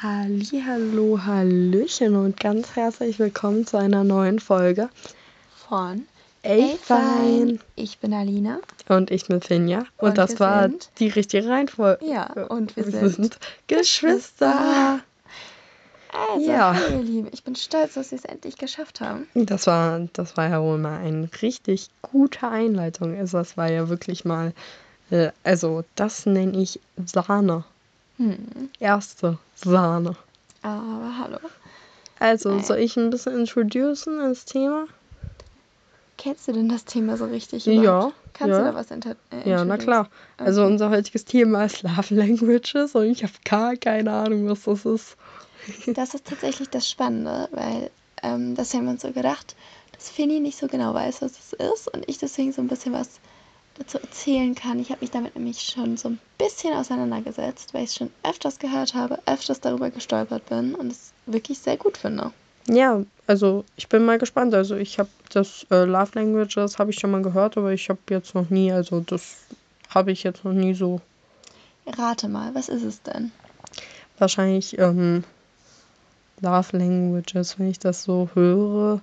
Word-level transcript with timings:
Hallo, 0.00 1.18
Hallöchen 1.24 2.14
und 2.14 2.38
ganz 2.38 2.76
herzlich 2.76 3.18
willkommen 3.18 3.66
zu 3.66 3.78
einer 3.78 4.04
neuen 4.04 4.38
Folge 4.38 4.88
von 5.68 6.06
Fein. 6.42 7.58
Ich 7.74 7.98
bin 7.98 8.14
Alina. 8.14 8.60
Und 8.88 9.10
ich 9.10 9.26
bin 9.26 9.40
Finja. 9.40 9.80
Und, 9.96 10.10
Und 10.10 10.18
das 10.18 10.32
wir 10.34 10.40
war 10.40 10.62
sind- 10.62 10.90
die 11.00 11.08
richtige 11.08 11.48
Reihenfolge. 11.48 12.04
Ja, 12.06 12.32
und 12.48 12.76
wir 12.76 12.84
sind 13.10 13.38
Geschwister. 13.66 15.00
Also, 16.12 16.48
Ja. 16.48 16.72
hey, 16.74 16.98
ihr 16.98 17.02
Lieben, 17.02 17.28
ich 17.32 17.42
bin 17.42 17.56
stolz, 17.56 17.94
dass 17.94 18.12
wir 18.12 18.18
es 18.18 18.24
endlich 18.24 18.56
geschafft 18.56 19.00
haben. 19.00 19.26
Das 19.34 19.66
war, 19.66 20.00
das 20.12 20.36
war 20.36 20.48
ja 20.48 20.62
wohl 20.62 20.78
mal 20.78 20.98
eine 21.00 21.28
richtig 21.42 21.88
gute 22.02 22.46
Einleitung. 22.46 23.18
Also 23.18 23.38
das 23.38 23.56
war 23.56 23.68
ja 23.70 23.88
wirklich 23.88 24.24
mal, 24.24 24.52
äh, 25.10 25.30
also 25.42 25.82
das 25.96 26.24
nenne 26.24 26.56
ich 26.56 26.78
Sahne. 27.04 27.64
Hm. 28.18 28.70
Erste 28.78 29.38
Sahne. 29.54 30.16
Aber 30.62 31.18
hallo. 31.18 31.38
Also 32.18 32.50
Nein. 32.50 32.64
soll 32.64 32.78
ich 32.78 32.96
ein 32.96 33.10
bisschen 33.10 33.38
introducen 33.38 34.20
ins 34.20 34.44
Thema? 34.44 34.86
Kennst 36.16 36.48
du 36.48 36.52
denn 36.52 36.68
das 36.68 36.84
Thema 36.84 37.16
so 37.16 37.26
richtig? 37.26 37.64
Ja, 37.64 37.74
überhaupt? 37.74 38.14
Kannst 38.34 38.58
ja. 38.58 38.64
du 38.64 38.70
da 38.70 38.74
was 38.74 38.90
inter 38.90 39.16
äh, 39.30 39.48
Ja, 39.48 39.64
na 39.64 39.78
klar. 39.78 40.08
Also 40.36 40.62
Okay. 40.62 40.72
unser 40.72 40.90
heutiges 40.90 41.24
Thema 41.24 41.64
ist 41.64 41.82
Love 41.82 42.14
Languages 42.14 42.94
und 42.94 43.06
ich 43.06 43.22
habe 43.22 43.32
gar 43.44 43.76
keine 43.76 44.12
Ahnung, 44.12 44.48
was 44.48 44.64
das 44.64 44.84
ist. 44.84 45.16
Das 45.86 46.14
ist 46.14 46.26
tatsächlich 46.26 46.70
das 46.70 46.88
Spannende, 46.90 47.48
weil 47.52 47.90
ähm, 48.22 48.54
das 48.56 48.74
haben 48.74 48.84
wir 48.84 48.90
uns 48.92 49.02
so 49.02 49.12
gedacht, 49.12 49.54
dass 49.92 50.08
Finny 50.10 50.40
nicht 50.40 50.58
so 50.58 50.66
genau 50.66 50.92
weiß, 50.94 51.22
was 51.22 51.32
es 51.38 51.52
ist 51.52 51.88
und 51.94 52.08
ich 52.08 52.18
deswegen 52.18 52.52
so 52.52 52.62
ein 52.62 52.68
bisschen 52.68 52.92
was 52.92 53.20
dazu 53.78 53.98
erzählen 53.98 54.54
kann. 54.54 54.78
Ich 54.80 54.90
habe 54.90 55.00
mich 55.00 55.10
damit 55.10 55.34
nämlich 55.34 55.60
schon 55.60 55.96
so 55.96 56.10
ein 56.10 56.18
bisschen 56.38 56.74
auseinandergesetzt, 56.74 57.74
weil 57.74 57.84
ich 57.84 57.90
es 57.90 57.96
schon 57.96 58.10
öfters 58.22 58.58
gehört 58.58 58.94
habe, 58.94 59.18
öfters 59.26 59.60
darüber 59.60 59.90
gestolpert 59.90 60.46
bin 60.46 60.74
und 60.74 60.92
es 60.92 61.12
wirklich 61.26 61.58
sehr 61.58 61.76
gut 61.76 61.96
finde. 61.96 62.32
Ja, 62.66 63.02
also 63.26 63.64
ich 63.76 63.88
bin 63.88 64.04
mal 64.04 64.18
gespannt. 64.18 64.54
Also 64.54 64.76
ich 64.76 64.98
habe 64.98 65.08
das 65.30 65.66
äh, 65.70 65.84
Love 65.84 66.10
Languages 66.14 66.78
habe 66.78 66.90
ich 66.90 66.98
schon 66.98 67.10
mal 67.10 67.22
gehört, 67.22 67.56
aber 67.56 67.72
ich 67.72 67.88
habe 67.88 68.00
jetzt 68.10 68.34
noch 68.34 68.50
nie, 68.50 68.72
also 68.72 69.00
das 69.00 69.36
habe 69.88 70.12
ich 70.12 70.22
jetzt 70.22 70.44
noch 70.44 70.52
nie 70.52 70.74
so 70.74 71.00
Rate 71.86 72.28
mal, 72.28 72.54
was 72.54 72.68
ist 72.68 72.82
es 72.82 73.02
denn? 73.02 73.32
wahrscheinlich 74.18 74.78
ähm, 74.78 75.24
Love 76.40 76.76
Languages, 76.76 77.58
wenn 77.58 77.70
ich 77.70 77.78
das 77.78 78.04
so 78.04 78.28
höre, 78.34 79.00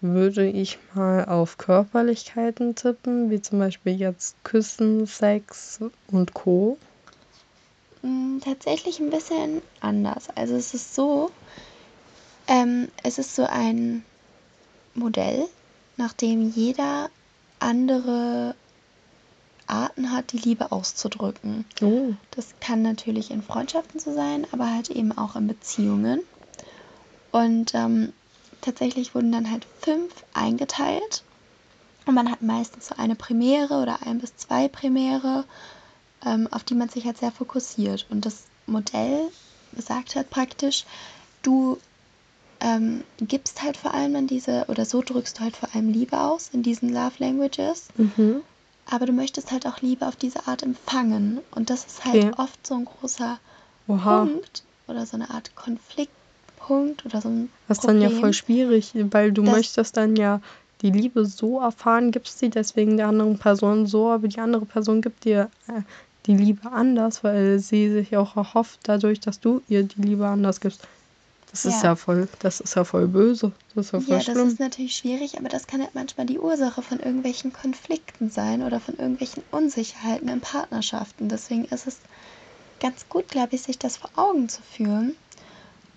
würde 0.00 0.48
ich 0.48 0.78
mal 0.94 1.24
auf 1.26 1.58
Körperlichkeiten 1.58 2.74
tippen, 2.74 3.30
wie 3.30 3.42
zum 3.42 3.58
Beispiel 3.58 3.94
jetzt 3.94 4.42
Küssen, 4.44 5.06
Sex 5.06 5.80
und 6.10 6.34
Co. 6.34 6.78
Mm, 8.02 8.38
tatsächlich 8.38 9.00
ein 9.00 9.10
bisschen 9.10 9.60
anders. 9.80 10.28
Also 10.34 10.54
es 10.56 10.72
ist 10.72 10.94
so, 10.94 11.30
ähm, 12.48 12.88
es 13.02 13.18
ist 13.18 13.34
so 13.34 13.44
ein 13.44 14.04
Modell, 14.94 15.46
nach 15.96 16.14
dem 16.14 16.50
jeder 16.50 17.10
andere 17.58 18.54
Arten 19.66 20.10
hat, 20.10 20.32
die 20.32 20.38
Liebe 20.38 20.72
auszudrücken. 20.72 21.64
Oh. 21.82 22.14
Das 22.32 22.54
kann 22.60 22.82
natürlich 22.82 23.30
in 23.30 23.42
Freundschaften 23.42 24.00
so 24.00 24.14
sein, 24.14 24.46
aber 24.50 24.72
halt 24.72 24.90
eben 24.90 25.16
auch 25.16 25.36
in 25.36 25.46
Beziehungen. 25.46 26.20
Und 27.30 27.74
ähm, 27.74 28.12
tatsächlich 28.60 29.14
wurden 29.14 29.32
dann 29.32 29.50
halt 29.50 29.66
fünf 29.80 30.12
eingeteilt. 30.34 31.24
Und 32.06 32.14
man 32.14 32.30
hat 32.30 32.42
meistens 32.42 32.88
so 32.88 32.94
eine 32.96 33.14
Primäre 33.14 33.80
oder 33.82 34.02
ein 34.06 34.18
bis 34.18 34.36
zwei 34.36 34.68
Primäre, 34.68 35.44
ähm, 36.24 36.48
auf 36.50 36.64
die 36.64 36.74
man 36.74 36.88
sich 36.88 37.04
halt 37.04 37.18
sehr 37.18 37.30
fokussiert. 37.30 38.06
Und 38.10 38.26
das 38.26 38.44
Modell 38.66 39.30
besagt 39.72 40.16
halt 40.16 40.30
praktisch, 40.30 40.84
du 41.42 41.78
ähm, 42.60 43.04
gibst 43.18 43.62
halt 43.62 43.76
vor 43.76 43.94
allem 43.94 44.16
an 44.16 44.26
diese, 44.26 44.66
oder 44.68 44.84
so 44.84 45.02
drückst 45.02 45.38
du 45.38 45.42
halt 45.42 45.56
vor 45.56 45.74
allem 45.74 45.88
Liebe 45.88 46.18
aus 46.20 46.50
in 46.52 46.62
diesen 46.62 46.90
Love 46.90 47.14
Languages. 47.18 47.88
Mhm. 47.96 48.42
Aber 48.90 49.06
du 49.06 49.12
möchtest 49.12 49.52
halt 49.52 49.66
auch 49.66 49.80
Liebe 49.80 50.06
auf 50.06 50.16
diese 50.16 50.46
Art 50.46 50.62
empfangen. 50.62 51.40
Und 51.52 51.70
das 51.70 51.84
ist 51.84 52.04
halt 52.04 52.16
Okay. 52.16 52.32
oft 52.36 52.66
so 52.66 52.74
ein 52.74 52.84
großer 52.84 53.38
Oha. 53.86 54.20
Punkt 54.20 54.64
oder 54.88 55.06
so 55.06 55.16
eine 55.16 55.30
Art 55.30 55.54
Konfliktpunkt 56.70 57.06
oder 57.06 57.20
so 57.20 57.28
ein 57.28 57.50
Das 57.68 57.78
ist 57.78 57.88
dann 57.88 58.00
ja 58.00 58.10
voll 58.10 58.32
schwierig, 58.32 58.92
weil 59.10 59.32
du 59.32 59.42
Das- 59.42 59.52
möchtest 59.54 59.96
dann 59.96 60.16
ja 60.16 60.40
die 60.82 60.90
Liebe 60.90 61.26
so 61.26 61.60
erfahren, 61.60 62.10
gibst 62.10 62.38
sie 62.38 62.48
deswegen 62.48 62.96
der 62.96 63.08
anderen 63.08 63.38
Person 63.38 63.86
so, 63.86 64.08
aber 64.10 64.28
die 64.28 64.38
andere 64.40 64.64
Person 64.64 65.02
gibt 65.02 65.24
dir 65.24 65.50
äh, 65.68 65.82
die 66.26 66.34
Liebe 66.36 66.70
anders, 66.72 67.22
weil 67.24 67.58
sie 67.58 67.90
sich 67.90 68.16
auch 68.16 68.36
erhofft 68.36 68.80
dadurch, 68.84 69.20
dass 69.20 69.40
du 69.40 69.60
ihr 69.68 69.82
die 69.82 70.00
Liebe 70.00 70.26
anders 70.26 70.60
gibst. 70.60 70.86
Das 71.50 71.64
ist 71.66 71.82
Ja. 71.82 71.90
ja 71.90 71.96
voll, 71.96 72.28
das 72.38 72.60
ist 72.60 72.76
ja 72.76 72.84
voll 72.84 73.08
böse. 73.08 73.52
Das 73.74 73.86
ist 73.86 73.92
ja 73.92 74.00
voll 74.00 74.08
Ja, 74.18 74.22
das 74.22 74.34
schlimm. 74.36 74.48
ist 74.48 74.60
natürlich 74.60 74.96
schwierig, 74.96 75.38
aber 75.38 75.48
das 75.48 75.66
kann 75.66 75.80
halt 75.82 75.94
manchmal 75.94 76.26
die 76.26 76.38
Ursache 76.38 76.80
von 76.80 77.00
irgendwelchen 77.00 77.52
Konflikten 77.52 78.30
sein 78.30 78.62
oder 78.62 78.78
von 78.80 78.96
irgendwelchen 78.96 79.42
Unsicherheiten 79.50 80.28
in 80.28 80.40
Partnerschaften. 80.40 81.28
Deswegen 81.28 81.64
ist 81.66 81.86
es 81.88 81.98
ganz 82.78 83.06
gut, 83.08 83.28
glaube 83.28 83.54
ich, 83.56 83.62
sich 83.62 83.78
das 83.78 83.96
vor 83.96 84.10
Augen 84.16 84.48
zu 84.48 84.62
führen. 84.62 85.16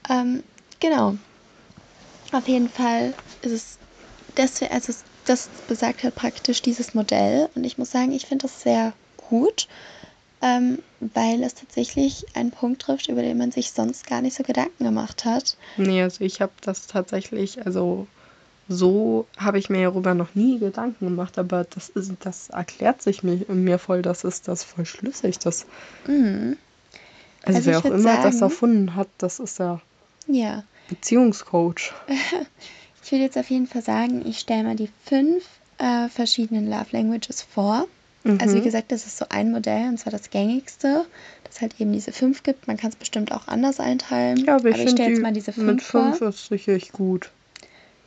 Ähm, 0.09 0.43
genau. 0.83 1.15
Auf 2.31 2.47
jeden 2.47 2.67
Fall 2.69 3.15
ist 3.41 3.51
es, 3.51 3.79
deswegen, 4.37 4.73
also 4.73 4.93
das 5.25 5.49
besagt 5.67 6.03
halt 6.03 6.15
praktisch 6.15 6.61
dieses 6.61 6.93
Modell 6.93 7.49
und 7.55 7.63
ich 7.63 7.77
muss 7.77 7.91
sagen, 7.91 8.11
ich 8.11 8.25
finde 8.25 8.43
das 8.47 8.61
sehr 8.61 8.93
gut, 9.29 9.67
ähm, 10.41 10.79
weil 10.99 11.41
es 11.43 11.53
tatsächlich 11.55 12.25
einen 12.35 12.51
Punkt 12.51 12.81
trifft, 12.81 13.07
über 13.07 13.21
den 13.21 13.37
man 13.37 13.51
sich 13.51 13.71
sonst 13.71 14.07
gar 14.07 14.21
nicht 14.21 14.35
so 14.35 14.43
Gedanken 14.43 14.83
gemacht 14.83 15.23
hat. 15.25 15.57
Nee, 15.77 16.01
also 16.01 16.23
ich 16.23 16.41
habe 16.41 16.53
das 16.61 16.87
tatsächlich, 16.87 17.65
also 17.65 18.07
so 18.67 19.27
habe 19.37 19.59
ich 19.59 19.69
mir 19.69 19.83
darüber 19.83 20.13
noch 20.13 20.35
nie 20.35 20.57
Gedanken 20.59 21.05
gemacht, 21.05 21.37
aber 21.37 21.63
das 21.65 21.89
ist, 21.89 22.11
das 22.21 22.49
erklärt 22.49 23.01
sich 23.01 23.23
mir, 23.23 23.45
mir 23.47 23.77
voll, 23.79 24.01
das 24.01 24.23
ist 24.23 24.47
das 24.47 24.63
voll 24.63 24.85
schlüssig. 24.85 25.39
Das, 25.39 25.65
Mhm. 26.07 26.57
also, 27.43 27.57
Also 27.57 27.69
wer 27.69 27.79
auch 27.79 27.85
immer 27.85 28.15
das 28.23 28.39
sagen- 28.39 28.41
erfunden 28.41 28.95
hat, 28.95 29.09
das 29.19 29.39
ist 29.39 29.59
ja 29.59 29.79
Ja. 30.27 30.63
Beziehungscoach. 30.89 31.93
Ich 33.05 33.11
will 33.11 33.19
jetzt 33.19 33.37
auf 33.37 33.49
jeden 33.49 33.67
Fall 33.67 33.81
sagen, 33.81 34.25
ich 34.25 34.39
stelle 34.39 34.63
mal 34.63 34.77
die 34.77 34.89
fünf 35.03 35.43
äh, 35.77 36.07
verschiedenen 36.07 36.69
Love 36.69 36.85
Languages 36.91 37.41
vor. 37.41 37.85
Also 38.39 38.55
wie 38.55 38.59
Mhm. 38.59 38.63
gesagt, 38.63 38.93
das 38.93 39.05
ist 39.05 39.17
so 39.17 39.25
ein 39.27 39.51
Modell 39.51 39.89
und 39.89 39.97
zwar 39.97 40.11
das 40.11 40.29
gängigste, 40.29 41.05
das 41.43 41.59
halt 41.59 41.81
eben 41.81 41.91
diese 41.91 42.13
fünf 42.13 42.43
gibt. 42.43 42.65
Man 42.67 42.77
kann 42.77 42.91
es 42.91 42.95
bestimmt 42.95 43.33
auch 43.33 43.49
anders 43.49 43.81
einteilen. 43.81 44.45
Ja, 44.45 44.55
aber 44.55 44.69
ich, 44.69 44.77
ich 44.77 44.81
finde 44.83 45.01
stelle 45.01 45.09
jetzt 45.15 45.21
mal 45.21 45.33
diese 45.33 45.51
fünf, 45.51 45.67
mit 45.67 45.81
fünf 45.81 46.19
vor. 46.19 46.29
ist 46.29 46.47
sicherlich 46.47 46.93
gut. 46.93 47.29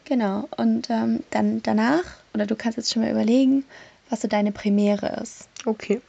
Genau. 0.07 0.49
Und 0.57 0.89
ähm, 0.89 1.23
dann 1.31 1.63
danach, 1.63 2.05
oder 2.33 2.47
du 2.47 2.57
kannst 2.57 2.79
jetzt 2.79 2.91
schon 2.91 3.03
mal 3.03 3.11
überlegen, 3.11 3.65
was 4.09 4.23
so 4.23 4.29
deine 4.29 4.51
Primäre 4.51 5.21
ist. 5.23 5.47
Okay. 5.67 6.01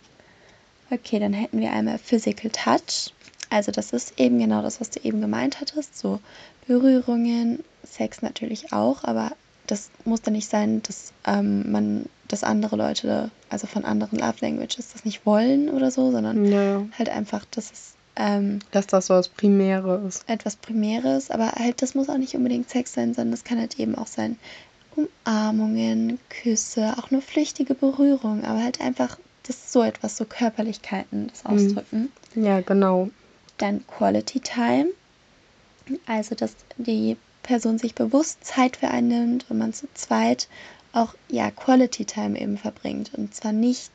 Okay, 0.92 1.20
dann 1.20 1.34
hätten 1.34 1.60
wir 1.60 1.74
einmal 1.74 1.98
Physical 1.98 2.52
Touch. 2.52 3.12
Also 3.50 3.74
das 3.74 3.92
ist 3.92 4.18
eben 4.18 4.40
genau 4.40 4.62
das, 4.62 4.80
was 4.80 4.90
du 4.92 5.02
eben 5.02 5.20
gemeint 5.20 5.60
hattest. 5.60 5.98
So 5.98 6.20
Berührungen, 6.68 7.64
Sex 7.84 8.22
natürlich 8.22 8.74
auch, 8.74 9.04
aber 9.04 9.32
das 9.66 9.90
muss 10.06 10.22
dann 10.22 10.34
nicht 10.34 10.50
sein, 10.50 10.82
dass 10.84 11.12
ähm, 11.26 11.72
man, 11.72 12.06
dass 12.28 12.44
andere 12.44 12.76
Leute, 12.76 13.32
also 13.50 13.68
von 13.68 13.84
anderen 13.86 14.20
Love 14.20 14.36
Languages, 14.42 14.90
das 14.94 15.04
nicht 15.06 15.26
wollen 15.26 15.70
oder 15.70 15.92
so, 15.92 16.12
sondern 16.12 16.52
Ja, 16.52 16.86
halt 16.98 17.10
einfach, 17.10 17.46
dass 17.52 17.72
es 17.72 17.94
ähm, 18.20 18.60
dass 18.72 18.88
das 18.88 19.08
so 19.08 19.14
das 19.14 19.30
Primäre 19.30 20.02
ist. 20.08 20.28
etwas 20.28 20.56
Primäres, 20.56 21.30
aber 21.30 21.52
halt, 21.52 21.82
das 21.84 21.94
muss 21.94 22.10
auch 22.10 22.18
nicht 22.18 22.36
unbedingt 22.36 22.68
Sex 22.70 22.94
sein, 22.94 23.14
sondern 23.14 23.32
das 23.32 23.44
kann 23.44 23.60
halt 23.60 23.80
eben 23.80 23.96
auch 23.96 24.08
sein 24.08 24.40
Umarmungen, 24.96 26.18
Küsse, 26.30 26.96
auch 26.98 27.12
nur 27.12 27.22
flüchtige 27.22 27.76
Berührung, 27.76 28.44
aber 28.44 28.64
halt 28.64 28.82
einfach, 28.82 29.20
das 29.44 29.72
so 29.72 29.84
etwas, 29.84 30.18
so 30.18 30.26
Körperlichkeiten, 30.26 31.28
das 31.28 31.44
Mhm. 31.44 31.52
ausdrücken. 31.52 32.12
Ja, 32.36 32.62
genau. 32.62 33.10
Dann 33.60 33.86
Quality 33.86 34.40
Time, 34.40 34.88
also 36.06 36.36
dass 36.36 36.56
die 36.78 37.18
Person 37.44 37.78
sich 37.78 37.96
bewusst 37.96 38.44
Zeit 38.44 38.78
für 38.78 38.90
einen 38.90 39.08
nimmt 39.08 39.46
und 39.50 39.58
man 39.58 39.74
zu 39.74 39.88
zweit 39.94 40.48
auch 40.94 41.14
ja 41.30 41.52
Quality 41.52 42.06
Time 42.06 42.40
eben 42.40 42.58
verbringt 42.58 43.14
und 43.14 43.34
zwar 43.34 43.52
nicht 43.52 43.92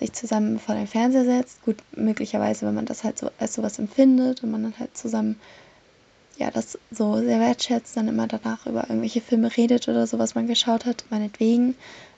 sich 0.00 0.12
zusammen 0.12 0.58
vor 0.58 0.74
den 0.74 0.86
Fernseher 0.86 1.24
setzt, 1.24 1.62
gut 1.62 1.76
möglicherweise, 1.96 2.66
wenn 2.66 2.74
man 2.74 2.86
das 2.86 3.04
halt 3.04 3.18
so 3.18 3.30
als 3.38 3.54
sowas 3.54 3.78
empfindet 3.78 4.42
und 4.42 4.50
man 4.50 4.62
dann 4.62 4.78
halt 4.78 4.96
zusammen 4.96 5.40
ja 6.36 6.50
das 6.50 6.78
so 6.90 7.16
sehr 7.16 7.40
wertschätzt, 7.40 7.96
dann 7.96 8.08
immer 8.08 8.26
danach 8.26 8.66
über 8.66 8.82
irgendwelche 8.82 9.20
Filme 9.20 9.56
redet 9.56 9.88
oder 9.88 10.06
so, 10.06 10.18
was 10.18 10.34
man 10.34 10.46
geschaut 10.46 10.84
hat, 10.84 11.04
meinetwegen. 11.10 11.76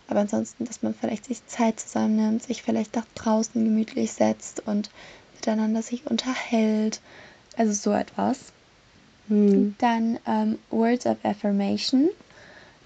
Aber 0.09 0.21
ansonsten, 0.21 0.65
dass 0.65 0.83
man 0.83 0.95
vielleicht 0.95 1.27
sich 1.27 1.47
Zeit 1.47 1.81
zusammennimmt, 1.81 2.43
sich 2.43 2.63
vielleicht 2.63 2.95
nach 2.97 3.07
draußen 3.15 3.63
gemütlich 3.63 4.13
setzt 4.13 4.67
und 4.67 4.91
miteinander 5.35 5.83
sich 5.83 6.07
unterhält. 6.07 7.01
Also 7.57 7.73
so 7.73 7.93
etwas. 7.93 8.39
Hm. 9.29 9.75
Dann 9.79 10.19
ähm, 10.27 10.59
Words 10.71 11.07
of 11.07 11.19
Affirmation. 11.25 12.11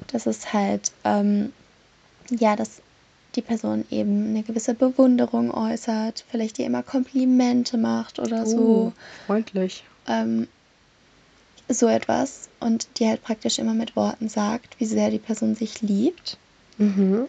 Das 0.09 0.27
ist 0.27 0.53
halt, 0.53 0.93
ähm, 1.05 1.53
ja, 2.31 2.57
dass 2.57 2.81
die 3.35 3.43
Person 3.43 3.85
eben 3.91 4.29
eine 4.29 4.43
gewisse 4.43 4.75
Bewunderung 4.75 5.53
äußert, 5.53 6.25
vielleicht 6.31 6.59
dir 6.59 6.67
immer 6.67 6.83
Komplimente 6.83 7.79
macht 7.79 8.19
oder 8.19 8.45
so. 8.45 8.93
Oh, 8.93 8.93
freundlich. 9.27 9.85
ähm, 10.09 10.49
so 11.69 11.87
etwas 11.87 12.49
und 12.59 12.89
die 12.99 13.07
halt 13.07 13.23
praktisch 13.23 13.59
immer 13.59 13.75
mit 13.75 13.95
Worten 13.95 14.29
sagt, 14.29 14.81
wie 14.81 14.87
sehr 14.87 15.11
die 15.11 15.19
Person 15.19 15.55
sich 15.55 15.83
liebt. 15.83 16.39
Mhm. 16.79 17.29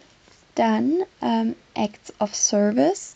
Dann 0.55 1.01
ähm, 1.21 1.55
Acts 1.75 2.13
of 2.19 2.35
Service, 2.35 3.13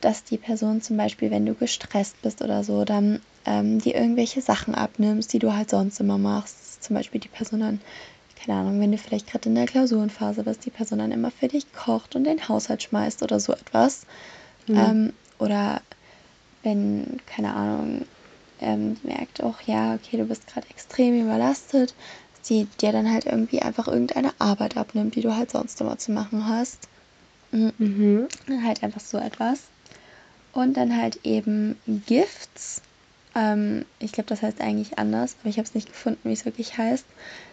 dass 0.00 0.24
die 0.24 0.38
Person 0.38 0.82
zum 0.82 0.96
Beispiel, 0.96 1.30
wenn 1.30 1.46
du 1.46 1.54
gestresst 1.54 2.20
bist 2.22 2.42
oder 2.42 2.64
so, 2.64 2.84
dann 2.84 3.20
ähm, 3.44 3.78
dir 3.78 3.94
irgendwelche 3.94 4.40
Sachen 4.40 4.74
abnimmst, 4.74 5.32
die 5.32 5.38
du 5.38 5.54
halt 5.54 5.70
sonst 5.70 6.00
immer 6.00 6.18
machst. 6.18 6.82
Zum 6.82 6.96
Beispiel 6.96 7.20
die 7.20 7.28
Person 7.28 7.60
dann, 7.60 7.80
keine 8.36 8.58
Ahnung, 8.58 8.80
wenn 8.80 8.92
du 8.92 8.98
vielleicht 8.98 9.30
gerade 9.30 9.48
in 9.48 9.54
der 9.54 9.66
Klausurenphase 9.66 10.44
bist, 10.44 10.64
die 10.64 10.70
Person 10.70 10.98
dann 10.98 11.12
immer 11.12 11.30
für 11.30 11.48
dich 11.48 11.72
kocht 11.72 12.16
und 12.16 12.24
den 12.24 12.48
Haushalt 12.48 12.82
schmeißt 12.82 13.22
oder 13.22 13.40
so 13.40 13.52
etwas. 13.52 14.06
Mhm. 14.66 14.76
Ähm, 14.76 15.12
oder 15.38 15.82
wenn, 16.62 17.18
keine 17.26 17.54
Ahnung, 17.54 18.04
ähm, 18.60 18.96
merkt 19.02 19.42
auch, 19.42 19.60
ja, 19.62 19.94
okay, 19.94 20.18
du 20.18 20.24
bist 20.24 20.46
gerade 20.46 20.68
extrem 20.68 21.20
überlastet, 21.22 21.94
sie 22.42 22.66
dir 22.80 22.92
dann 22.92 23.10
halt 23.10 23.26
irgendwie 23.26 23.62
einfach 23.62 23.88
irgendeine 23.88 24.32
Arbeit 24.38 24.76
abnimmt, 24.76 25.14
die 25.14 25.22
du 25.22 25.34
halt 25.34 25.50
sonst 25.50 25.80
immer 25.80 25.98
zu 25.98 26.12
machen 26.12 26.46
hast. 26.46 26.88
Mhm. 27.52 27.72
Mhm. 27.78 28.28
Halt 28.64 28.82
einfach 28.82 29.00
so 29.00 29.18
etwas. 29.18 29.64
Und 30.52 30.76
dann 30.76 30.96
halt 30.96 31.24
eben 31.24 31.80
Gifts. 32.06 32.82
Ähm, 33.34 33.84
ich 33.98 34.12
glaube, 34.12 34.28
das 34.28 34.42
heißt 34.42 34.60
eigentlich 34.60 34.98
anders, 34.98 35.36
aber 35.40 35.48
ich 35.48 35.58
habe 35.58 35.66
es 35.66 35.74
nicht 35.74 35.88
gefunden, 35.88 36.28
wie 36.28 36.32
es 36.32 36.44
wirklich 36.44 36.76
heißt. 36.78 37.06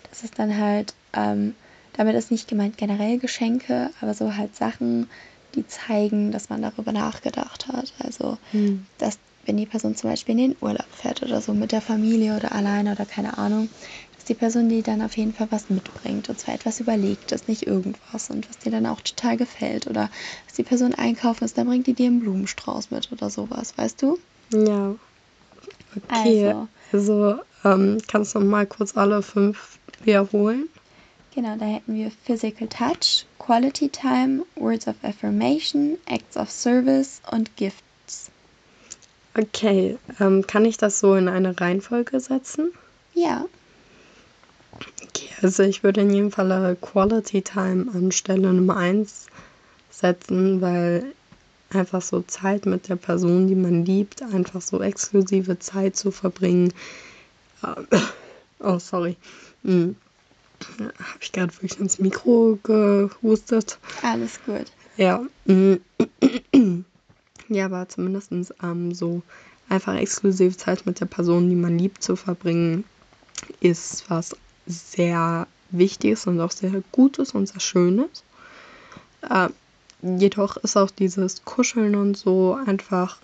Das 0.09 0.23
ist 0.23 0.39
dann 0.39 0.57
halt, 0.57 0.95
ähm, 1.13 1.55
damit 1.93 2.15
ist 2.15 2.31
nicht 2.31 2.47
gemeint 2.47 2.77
generell 2.77 3.17
Geschenke, 3.19 3.91
aber 4.01 4.13
so 4.13 4.35
halt 4.35 4.55
Sachen, 4.55 5.09
die 5.55 5.65
zeigen, 5.67 6.31
dass 6.31 6.49
man 6.49 6.61
darüber 6.61 6.91
nachgedacht 6.91 7.67
hat. 7.67 7.93
Also, 7.99 8.37
Mhm. 8.51 8.87
dass 8.97 9.19
wenn 9.45 9.57
die 9.57 9.65
Person 9.65 9.95
zum 9.95 10.09
Beispiel 10.09 10.33
in 10.33 10.51
den 10.51 10.57
Urlaub 10.61 10.87
fährt 10.93 11.23
oder 11.23 11.41
so 11.41 11.53
mit 11.53 11.71
der 11.71 11.81
Familie 11.81 12.35
oder 12.35 12.51
alleine 12.51 12.91
oder 12.91 13.05
keine 13.05 13.37
Ahnung, 13.37 13.69
dass 14.15 14.25
die 14.25 14.33
Person 14.35 14.67
die 14.69 14.83
dann 14.83 15.01
auf 15.01 15.15
jeden 15.17 15.33
Fall 15.33 15.47
was 15.51 15.69
mitbringt 15.69 16.29
und 16.29 16.37
zwar 16.39 16.53
etwas 16.55 16.79
Überlegtes, 16.81 17.47
nicht 17.47 17.65
irgendwas 17.65 18.29
und 18.29 18.49
was 18.49 18.57
dir 18.59 18.71
dann 18.71 18.85
auch 18.85 19.01
total 19.01 19.37
gefällt 19.37 19.87
oder 19.87 20.09
dass 20.45 20.55
die 20.55 20.63
Person 20.63 20.93
einkaufen 20.95 21.45
ist, 21.45 21.57
dann 21.57 21.67
bringt 21.67 21.87
die 21.87 21.95
dir 21.95 22.07
einen 22.07 22.19
Blumenstrauß 22.19 22.91
mit 22.91 23.11
oder 23.11 23.29
sowas, 23.29 23.77
weißt 23.77 24.01
du? 24.01 24.19
Ja. 24.51 24.97
Okay. 25.95 26.47
Also. 26.47 26.67
Also, 26.93 27.39
ähm, 27.65 27.97
kannst 28.07 28.35
du 28.35 28.39
mal 28.39 28.65
kurz 28.65 28.95
alle 28.95 29.21
fünf 29.21 29.77
wiederholen? 30.03 30.69
Genau, 31.35 31.55
da 31.57 31.65
hätten 31.65 31.93
wir 31.93 32.11
Physical 32.23 32.67
Touch, 32.67 33.25
Quality 33.39 33.89
Time, 33.89 34.43
Words 34.55 34.87
of 34.87 34.95
Affirmation, 35.03 35.97
Acts 36.05 36.37
of 36.37 36.49
Service 36.49 37.21
und 37.31 37.55
Gifts. 37.57 38.31
Okay. 39.37 39.97
Ähm, 40.19 40.47
kann 40.47 40.65
ich 40.65 40.77
das 40.77 40.99
so 40.99 41.15
in 41.15 41.27
eine 41.27 41.59
Reihenfolge 41.59 42.19
setzen? 42.19 42.71
Ja, 43.13 43.45
Okay, 45.03 45.29
also 45.41 45.63
ich 45.63 45.83
würde 45.83 46.01
in 46.01 46.11
jedem 46.11 46.31
Fall 46.31 46.75
Quality 46.79 47.41
Time 47.41 47.87
an 47.93 48.11
Stelle 48.11 48.53
Nummer 48.53 48.77
1 48.77 49.27
setzen, 49.89 50.61
weil 50.61 51.13
einfach 51.69 52.01
so 52.01 52.21
Zeit 52.21 52.65
mit 52.65 52.89
der 52.89 52.95
Person, 52.95 53.47
die 53.47 53.55
man 53.55 53.85
liebt, 53.85 54.21
einfach 54.21 54.61
so 54.61 54.81
exklusive 54.81 55.59
Zeit 55.59 55.95
zu 55.95 56.11
verbringen. 56.11 56.73
Ähm, 57.63 57.87
oh, 58.59 58.79
sorry. 58.79 59.17
Hm. 59.63 59.95
Habe 60.79 61.19
ich 61.21 61.31
gerade 61.31 61.53
wirklich 61.53 61.79
ins 61.79 61.99
Mikro 61.99 62.57
gehustet? 62.63 63.77
alles 64.01 64.39
gut. 64.45 64.65
Ja. 64.97 65.23
mm. 65.45 65.75
Ja, 67.49 67.65
aber 67.65 67.87
zumindest 67.87 68.31
ähm, 68.61 68.93
so 68.93 69.21
einfach 69.69 69.95
exklusiv 69.95 70.57
Zeit 70.57 70.85
mit 70.85 70.99
der 70.99 71.05
Person, 71.05 71.49
die 71.49 71.55
man 71.55 71.77
liebt, 71.77 72.03
zu 72.03 72.15
verbringen, 72.15 72.83
ist 73.61 74.09
was 74.09 74.35
sehr 74.65 75.47
Wichtiges 75.69 76.27
und 76.27 76.39
auch 76.41 76.51
sehr 76.51 76.81
Gutes 76.91 77.31
und 77.31 77.47
sehr 77.47 77.59
Schönes. 77.59 78.23
Äh, 79.29 79.49
jedoch 80.01 80.57
ist 80.57 80.77
auch 80.77 80.91
dieses 80.91 81.43
Kuscheln 81.45 81.95
und 81.95 82.17
so 82.17 82.57
einfach, 82.65 83.17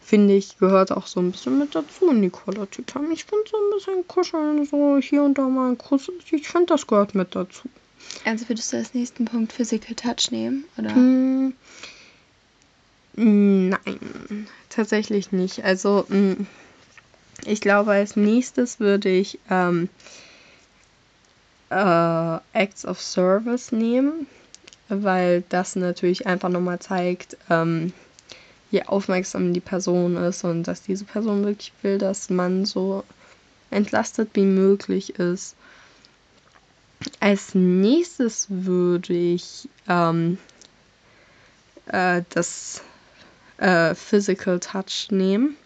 finde 0.00 0.34
ich, 0.34 0.58
gehört 0.58 0.92
auch 0.92 1.06
so 1.06 1.20
ein 1.20 1.32
bisschen 1.32 1.58
mit 1.58 1.74
dazu 1.74 2.10
in 2.10 2.22
die 2.22 2.30
Quality 2.30 2.82
Time. 2.82 3.12
Ich 3.12 3.24
finde 3.24 3.44
so 3.50 3.56
ein 3.56 3.70
bisschen 3.74 4.08
Kuscheln, 4.08 4.66
so 4.66 4.98
hier 4.98 5.22
und 5.22 5.38
da 5.38 5.48
mal 5.48 5.70
ein 5.70 5.78
Kuss, 5.78 6.10
ich 6.30 6.48
finde, 6.48 6.66
das 6.66 6.86
gehört 6.86 7.14
mit 7.14 7.34
dazu. 7.34 7.68
Also 8.24 8.48
würdest 8.48 8.72
du 8.72 8.78
als 8.78 8.94
nächsten 8.94 9.24
Punkt 9.24 9.52
Physical 9.52 9.94
Touch 9.94 10.30
nehmen, 10.30 10.64
oder? 10.76 10.94
Hm, 10.94 11.54
Nein, 13.16 14.46
tatsächlich 14.68 15.32
nicht. 15.32 15.64
Also, 15.64 16.06
mm, 16.08 16.46
ich 17.44 17.60
glaube, 17.60 17.92
als 17.92 18.16
nächstes 18.16 18.80
würde 18.80 19.10
ich 19.10 19.38
ähm, 19.50 19.88
äh, 21.70 22.38
Acts 22.52 22.86
of 22.86 23.00
Service 23.00 23.72
nehmen, 23.72 24.26
weil 24.90 25.42
das 25.48 25.76
natürlich 25.76 26.26
einfach 26.26 26.48
nochmal 26.48 26.78
zeigt, 26.78 27.36
ähm, 27.48 27.92
wie 28.70 28.82
aufmerksam 28.84 29.52
die 29.52 29.60
Person 29.60 30.16
ist 30.16 30.44
und 30.44 30.64
dass 30.64 30.82
diese 30.82 31.04
Person 31.04 31.44
wirklich 31.44 31.72
will, 31.82 31.98
dass 31.98 32.30
man 32.30 32.64
so 32.64 33.04
entlastet 33.70 34.30
wie 34.34 34.44
möglich 34.44 35.18
ist. 35.18 35.56
Als 37.18 37.54
nächstes 37.54 38.46
würde 38.50 39.14
ich 39.14 39.68
ähm, 39.88 40.38
äh, 41.86 42.22
das 42.30 42.82
äh, 43.58 43.94
Physical 43.94 44.60
Touch 44.60 45.08
nehmen, 45.10 45.56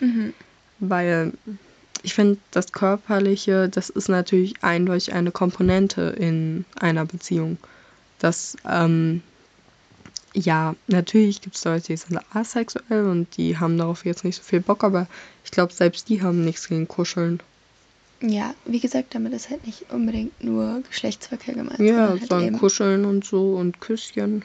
Mhm. 0.00 0.34
weil 0.80 1.32
ich 2.02 2.14
finde, 2.14 2.38
das 2.50 2.72
Körperliche, 2.72 3.68
das 3.68 3.88
ist 3.88 4.08
natürlich 4.08 4.62
eindeutig 4.62 5.12
eine 5.12 5.30
Komponente 5.30 6.02
in 6.18 6.64
einer 6.80 7.04
Beziehung. 7.06 7.58
Das, 8.22 8.56
ähm, 8.68 9.20
ja, 10.32 10.76
natürlich 10.86 11.40
gibt 11.40 11.56
es 11.56 11.64
Leute, 11.64 11.88
die 11.88 11.96
sind 11.96 12.20
asexuell 12.32 13.06
und 13.06 13.36
die 13.36 13.58
haben 13.58 13.76
darauf 13.76 14.04
jetzt 14.04 14.24
nicht 14.24 14.36
so 14.36 14.44
viel 14.44 14.60
Bock, 14.60 14.84
aber 14.84 15.08
ich 15.44 15.50
glaube, 15.50 15.72
selbst 15.72 16.08
die 16.08 16.22
haben 16.22 16.44
nichts 16.44 16.68
gegen 16.68 16.86
Kuscheln. 16.86 17.40
Ja, 18.20 18.54
wie 18.64 18.78
gesagt, 18.78 19.16
damit 19.16 19.32
ist 19.32 19.50
halt 19.50 19.66
nicht 19.66 19.90
unbedingt 19.90 20.42
nur 20.42 20.82
Geschlechtsverkehr 20.88 21.54
gemeint. 21.54 21.80
Ja, 21.80 22.16
sondern 22.16 22.52
halt 22.52 22.60
Kuscheln 22.60 23.04
und 23.04 23.24
so 23.24 23.54
und 23.56 23.80
Küsschen. 23.80 24.44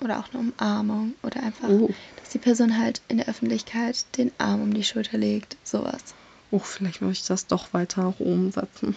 Oder 0.00 0.20
auch 0.20 0.32
eine 0.32 0.52
Umarmung. 0.52 1.14
Oder 1.24 1.42
einfach, 1.42 1.68
Oh, 1.68 1.90
dass 2.20 2.28
die 2.30 2.38
Person 2.38 2.78
halt 2.78 3.02
in 3.08 3.16
der 3.16 3.28
Öffentlichkeit 3.28 4.06
den 4.16 4.30
Arm 4.38 4.62
um 4.62 4.72
die 4.72 4.84
Schulter 4.84 5.18
legt. 5.18 5.56
Sowas. 5.64 6.14
oh, 6.52 6.60
vielleicht 6.60 7.02
muss 7.02 7.18
ich 7.18 7.26
das 7.26 7.48
doch 7.48 7.74
weiter 7.74 8.04
nach 8.04 8.20
oben 8.20 8.52
setzen. 8.52 8.94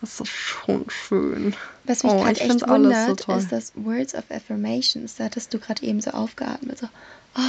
Das 0.00 0.20
ist 0.20 0.28
schon 0.28 0.88
schön. 0.88 1.54
Was 1.84 2.04
mich 2.04 2.12
Oh, 2.12 2.20
gerade 2.22 2.40
echt 2.40 2.60
so 2.60 2.68
wundert, 2.68 3.20
toll. 3.20 3.38
ist 3.38 3.50
das 3.50 3.72
Words 3.74 4.14
of 4.14 4.24
Affirmations. 4.30 5.16
Da 5.16 5.24
hattest 5.24 5.52
du 5.52 5.58
gerade 5.58 5.82
eben 5.82 6.00
so 6.00 6.10
aufgeatmet. 6.12 6.78
So, 6.78 6.86
oh, 7.36 7.40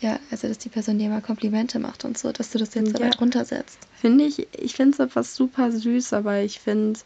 ja, 0.00 0.18
also 0.30 0.48
dass 0.48 0.58
die 0.58 0.70
Person 0.70 0.98
dir 0.98 1.10
mal 1.10 1.20
Komplimente 1.20 1.78
macht 1.78 2.04
und 2.04 2.16
so, 2.16 2.32
dass 2.32 2.50
du 2.50 2.58
das 2.58 2.74
jetzt 2.74 2.92
so 2.92 2.98
Ja. 2.98 3.06
weit 3.06 3.20
runtersetzt. 3.20 3.78
Finde 4.00 4.24
ich, 4.24 4.46
ich 4.58 4.74
finde 4.74 4.92
es 4.92 4.98
etwas 5.00 5.34
super 5.34 5.70
süß, 5.70 6.12
aber 6.14 6.40
ich 6.40 6.60
finde, 6.60 6.98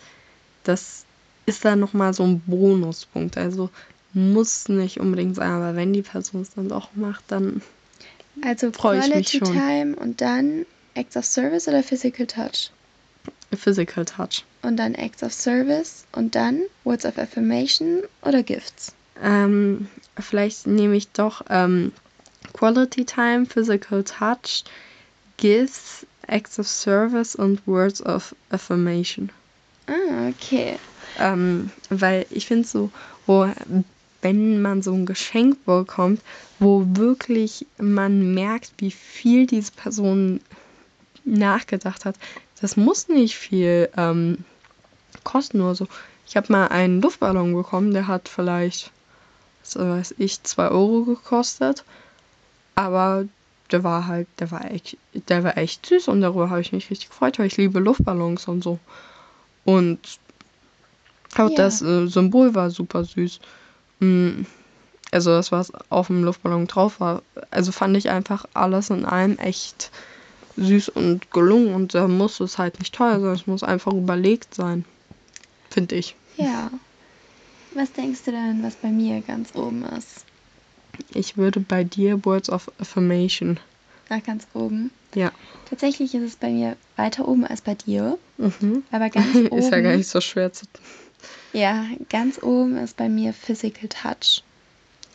das 0.62 1.04
ist 1.47 1.64
dann 1.64 1.80
nochmal 1.80 2.14
so 2.14 2.23
ein 2.23 2.40
Bonuspunkt. 2.40 3.37
Also 3.37 3.71
muss 4.12 4.68
nicht 4.68 5.00
unbedingt 5.00 5.35
sein, 5.35 5.50
aber 5.50 5.75
wenn 5.75 5.92
die 5.92 6.02
Person 6.02 6.42
es 6.42 6.50
dann 6.50 6.68
doch 6.68 6.90
macht, 6.94 7.25
dann 7.28 7.62
Also 8.44 8.71
Freu 8.71 8.99
ich 8.99 9.06
mich 9.14 9.30
Quality 9.32 9.38
schon. 9.38 9.52
Time 9.54 9.97
und 9.97 10.21
dann 10.21 10.66
Acts 10.94 11.16
of 11.16 11.25
Service 11.25 11.66
oder 11.66 11.82
Physical 11.82 12.26
Touch? 12.26 12.71
Physical 13.56 14.04
Touch. 14.04 14.44
Und 14.62 14.76
dann 14.76 14.94
Acts 14.94 15.23
of 15.23 15.32
Service 15.32 16.04
und 16.12 16.35
dann 16.35 16.62
Words 16.85 17.04
of 17.04 17.18
Affirmation 17.18 18.02
oder 18.23 18.42
Gifts? 18.42 18.94
Ähm, 19.23 19.88
vielleicht 20.18 20.66
nehme 20.66 20.97
ich 20.97 21.11
doch 21.12 21.44
ähm, 21.50 21.92
Quality 22.52 23.04
Time, 23.04 23.47
Physical 23.47 24.04
Touch, 24.04 24.64
Gifts, 25.37 26.06
Acts 26.26 26.59
of 26.59 26.68
Service 26.68 27.35
und 27.35 27.66
Words 27.66 28.02
of 28.02 28.35
Affirmation. 28.50 29.30
Ah, 29.87 30.28
okay. 30.28 30.78
Ähm, 31.18 31.71
weil 31.90 32.26
ich 32.30 32.47
finde 32.47 32.66
so, 32.66 32.90
wo, 33.26 33.50
wenn 34.23 34.62
man 34.62 34.82
so 34.82 34.92
ein 34.94 35.06
Geschenk 35.06 35.64
bekommt, 35.64 36.21
wo 36.59 36.85
wirklich 36.92 37.66
man 37.78 38.35
merkt, 38.35 38.73
wie 38.78 38.92
viel 38.92 39.47
diese 39.47 39.73
Person 39.73 40.40
nachgedacht 41.25 42.04
hat, 42.04 42.16
das 42.62 42.76
muss 42.76 43.09
nicht 43.09 43.37
viel 43.37 43.90
ähm, 43.97 44.45
kosten 45.25 45.61
oder 45.61 45.75
so. 45.75 45.88
Ich 46.26 46.37
habe 46.37 46.50
mal 46.52 46.69
einen 46.69 47.02
Luftballon 47.02 47.52
bekommen, 47.54 47.92
der 47.92 48.07
hat 48.07 48.28
vielleicht, 48.28 48.92
was 49.62 49.76
weiß 49.76 50.14
ich, 50.19 50.42
2 50.45 50.69
Euro 50.69 51.02
gekostet. 51.02 51.85
Aber 52.76 53.26
der 53.71 53.85
war 53.85 54.07
halt, 54.07 54.28
der 54.38 54.50
war 54.50 54.71
echt, 54.71 54.97
der 55.28 55.42
war 55.45 55.59
echt 55.59 55.85
süß 55.87 56.09
und 56.09 56.21
darüber 56.21 56.50
habe 56.50 56.61
ich 56.61 56.73
mich 56.73 56.88
richtig 56.88 57.11
gefreut, 57.11 57.38
weil 57.38 57.47
ich 57.47 57.57
liebe 57.57 57.81
Luftballons 57.81 58.47
und 58.47 58.62
so. 58.62 58.78
Und 59.64 59.99
auch 61.35 61.49
Ja. 61.50 61.57
das 61.57 61.83
äh, 61.83 62.07
Symbol 62.07 62.54
war 62.54 62.71
super 62.71 63.04
süß. 63.04 63.40
Mm, 64.00 64.42
Also 65.11 65.31
das, 65.31 65.50
was 65.52 65.73
auf 65.90 66.07
dem 66.07 66.23
Luftballon 66.25 66.66
drauf 66.69 67.00
war. 67.00 67.23
Also 67.50 67.73
fand 67.73 67.97
ich 67.97 68.09
einfach 68.09 68.47
alles 68.54 68.88
in 68.90 69.04
allem 69.04 69.37
echt 69.38 69.90
süß 70.56 70.90
und 70.90 71.30
gelungen 71.30 71.75
und 71.75 71.94
da 71.94 72.09
muss 72.09 72.40
es 72.40 72.59
halt 72.59 72.78
nicht 72.78 72.94
teuer 72.94 73.21
sein, 73.21 73.32
es 73.32 73.47
muss 73.47 73.62
einfach 73.62 73.92
überlegt 73.92 74.54
sein. 74.54 74.85
Finde 75.71 75.97
ich. 75.97 76.14
Ja. 76.37 76.71
Was 77.75 77.92
denkst 77.92 78.25
du 78.25 78.32
denn, 78.32 78.62
was 78.62 78.76
bei 78.76 78.90
mir 78.90 79.23
ganz 79.23 79.54
oben 79.54 79.85
ist? 79.85 80.26
Ich 81.14 81.37
würde 81.37 81.61
bei 81.61 81.85
dir 81.85 82.23
Words 82.25 82.50
of 82.50 82.71
Affirmation. 82.78 83.59
Ach, 84.11 84.23
ganz 84.23 84.47
oben. 84.52 84.90
Ja. 85.14 85.32
Tatsächlich 85.71 86.14
ist 86.14 86.23
es 86.23 86.37
bei 86.37 86.50
mir 86.50 86.76
weiter 86.97 87.26
oben 87.26 87.47
als 87.47 87.62
bei 87.62 87.75
dir. 87.75 88.18
Mhm. 88.37 88.82
Aber 88.90 89.09
ganz 89.11 89.35
oben. 89.37 89.59
ist 89.59 89.71
ja 89.71 89.80
gar 89.80 89.97
nicht 89.97 90.09
so 90.09 90.21
schwer 90.21 90.52
zu. 90.52 90.66
Ja, 91.54 91.87
ganz 92.11 92.42
oben 92.42 92.76
ist 92.76 92.97
bei 92.97 93.09
mir 93.09 93.32
Physical 93.32 93.88
Touch. 93.88 94.42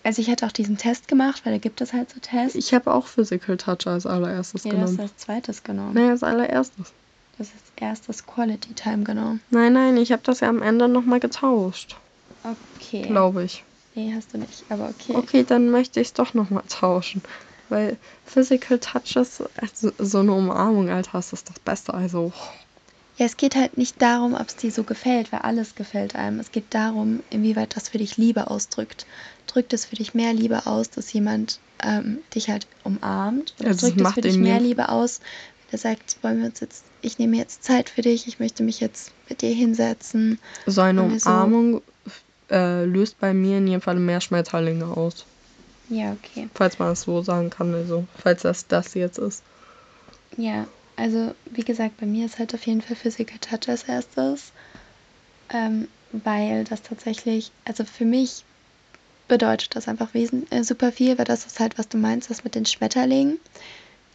Also 0.07 0.21
ich 0.21 0.29
hatte 0.29 0.45
auch 0.45 0.53
diesen 0.53 0.77
Test 0.77 1.09
gemacht, 1.09 1.41
weil 1.43 1.51
da 1.51 1.59
gibt 1.59 1.81
es 1.81 1.91
halt 1.91 2.09
so 2.09 2.21
Tests. 2.21 2.55
Ich 2.55 2.73
habe 2.73 2.93
auch 2.93 3.07
Physical 3.07 3.57
Touch 3.57 3.87
als 3.87 4.05
allererstes 4.05 4.63
ja, 4.63 4.71
genommen. 4.71 4.95
das 4.95 5.05
ist 5.05 5.11
als 5.11 5.17
zweites 5.17 5.63
genommen. 5.63 5.95
Nein, 5.95 6.11
als 6.11 6.23
allererstes. 6.23 6.93
Das 7.37 7.47
ist 7.47 7.73
erstes 7.75 8.25
Quality 8.25 8.73
Time 8.73 9.03
genommen. 9.03 9.41
Nein, 9.49 9.73
nein, 9.73 9.97
ich 9.97 10.13
habe 10.13 10.21
das 10.23 10.39
ja 10.39 10.47
am 10.47 10.61
Ende 10.61 10.87
nochmal 10.87 11.19
getauscht. 11.19 11.97
Okay. 12.77 13.01
Glaube 13.01 13.43
ich. 13.43 13.65
Nee, 13.95 14.13
hast 14.15 14.33
du 14.33 14.37
nicht, 14.37 14.63
aber 14.69 14.91
okay. 14.91 15.13
Okay, 15.13 15.43
dann 15.43 15.71
möchte 15.71 15.99
ich 15.99 16.07
es 16.07 16.13
doch 16.13 16.33
nochmal 16.33 16.63
tauschen. 16.69 17.21
Weil 17.67 17.97
Physical 18.25 18.79
Touch 18.79 19.17
ist 19.17 19.43
also 19.57 19.91
so 19.97 20.19
eine 20.19 20.31
Umarmung, 20.31 20.89
Alter, 20.89 21.09
das 21.11 21.33
ist 21.33 21.49
das 21.49 21.59
Beste. 21.59 21.93
Also, 21.93 22.31
Ja, 23.17 23.25
es 23.25 23.36
geht 23.38 23.55
halt 23.55 23.77
nicht 23.77 24.00
darum, 24.01 24.36
ob 24.36 24.47
es 24.47 24.55
dir 24.55 24.71
so 24.71 24.83
gefällt, 24.83 25.31
weil 25.31 25.39
alles 25.39 25.74
gefällt 25.75 26.15
einem. 26.15 26.39
Es 26.39 26.51
geht 26.51 26.65
darum, 26.69 27.21
inwieweit 27.31 27.75
das 27.75 27.89
für 27.89 27.97
dich 27.97 28.17
Liebe 28.17 28.50
ausdrückt. 28.50 29.05
Drückt 29.47 29.74
es 29.74 29.86
für 29.86 29.95
dich 29.95 30.13
mehr 30.13 30.33
Liebe 30.33 30.67
aus, 30.67 30.89
dass 30.91 31.12
jemand 31.13 31.59
ähm, 31.81 32.19
dich 32.36 32.50
halt 32.50 32.67
umarmt? 32.83 33.55
Oder 33.59 33.69
Also 33.69 33.88
drückt 33.88 33.97
es 33.97 34.03
macht 34.03 34.13
für 34.15 34.21
dich 34.21 34.38
mehr 34.38 34.59
Liebe 34.59 34.89
aus, 34.89 35.19
wenn 35.19 35.71
er 35.71 35.77
sagt, 35.79 36.17
wollen 36.21 36.39
wir 36.39 36.45
uns 36.45 36.59
jetzt, 36.59 36.86
ich 37.01 37.17
nehme 37.17 37.38
jetzt 37.38 37.63
Zeit 37.63 37.89
für 37.89 38.03
dich, 38.03 38.27
ich 38.27 38.39
möchte 38.39 38.62
mich 38.63 38.79
jetzt 38.79 39.12
mit 39.29 39.41
dir 39.41 39.50
hinsetzen. 39.53 40.39
so 40.67 40.81
eine 40.81 41.09
wir 41.09 41.19
so- 41.19 41.29
Umarmung 41.29 41.81
äh, 42.51 42.86
löst 42.86 43.19
bei 43.19 43.33
mir 43.33 43.57
in 43.57 43.67
jedem 43.67 43.81
Fall 43.81 43.95
mehr 43.95 44.21
Schmetterlinge 44.21 44.86
aus. 44.95 45.25
Ja, 45.89 46.13
okay. 46.13 46.47
Falls 46.53 46.77
man 46.79 46.91
es 46.91 47.01
so 47.01 47.21
sagen 47.24 47.50
kann, 47.50 47.74
also, 47.74 48.05
falls 48.21 48.43
das 48.43 48.67
das 48.67 48.93
jetzt 48.93 49.17
ist. 49.17 49.43
Ja, 50.38 50.67
also 50.98 51.34
wie 51.51 51.63
gesagt, 51.63 51.98
bei 51.98 52.06
mir 52.06 52.25
ist 52.25 52.39
halt 52.39 52.54
auf 52.54 52.66
jeden 52.68 52.82
Fall 52.82 52.96
Physical 52.96 53.38
Touch 53.39 53.70
als 53.70 53.84
erstes, 53.84 54.51
ähm, 55.54 55.88
weil 56.12 56.63
das 56.66 56.82
tatsächlich, 56.82 57.51
also 57.66 57.86
für 57.86 58.06
mich 58.06 58.44
bedeutet 59.27 59.75
das 59.75 59.88
einfach 59.88 60.13
wesen 60.13 60.50
äh, 60.51 60.63
super 60.63 60.92
viel, 60.92 61.18
weil 61.18 61.25
das 61.25 61.46
ist 61.46 61.60
halt, 61.60 61.77
was 61.77 61.88
du 61.88 61.98
meinst, 61.98 62.30
das 62.30 62.44
mit 62.44 62.56
den 62.56 62.66
Schmetterlingen. 62.66 63.39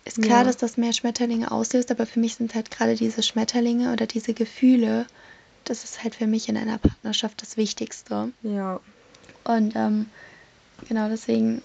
Ist 0.04 0.20
klar, 0.20 0.38
Ja. 0.40 0.44
dass 0.44 0.56
das 0.56 0.76
mehr 0.76 0.92
Schmetterlinge 0.92 1.50
auslöst, 1.50 1.90
aber 1.90 2.06
für 2.06 2.18
mich 2.18 2.34
sind 2.34 2.54
halt 2.54 2.70
gerade 2.70 2.96
diese 2.96 3.22
Schmetterlinge 3.22 3.92
oder 3.92 4.06
diese 4.06 4.34
Gefühle, 4.34 5.06
das 5.64 5.84
ist 5.84 6.02
halt 6.02 6.16
für 6.16 6.26
mich 6.26 6.48
in 6.48 6.56
einer 6.56 6.78
Partnerschaft 6.78 7.40
das 7.42 7.56
Wichtigste. 7.56 8.32
Ja. 8.42 8.80
Und 9.44 9.76
ähm, 9.76 10.06
genau 10.88 11.08
deswegen 11.08 11.62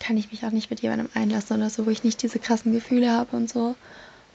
kann 0.00 0.16
ich 0.16 0.30
mich 0.30 0.44
auch 0.44 0.50
nicht 0.50 0.70
mit 0.70 0.80
jemandem 0.80 1.10
einlassen 1.14 1.56
oder 1.56 1.68
so, 1.68 1.84
wo 1.86 1.90
ich 1.90 2.04
nicht 2.04 2.22
diese 2.22 2.38
krassen 2.38 2.72
Gefühle 2.72 3.10
habe 3.10 3.36
und 3.36 3.50
so. 3.50 3.74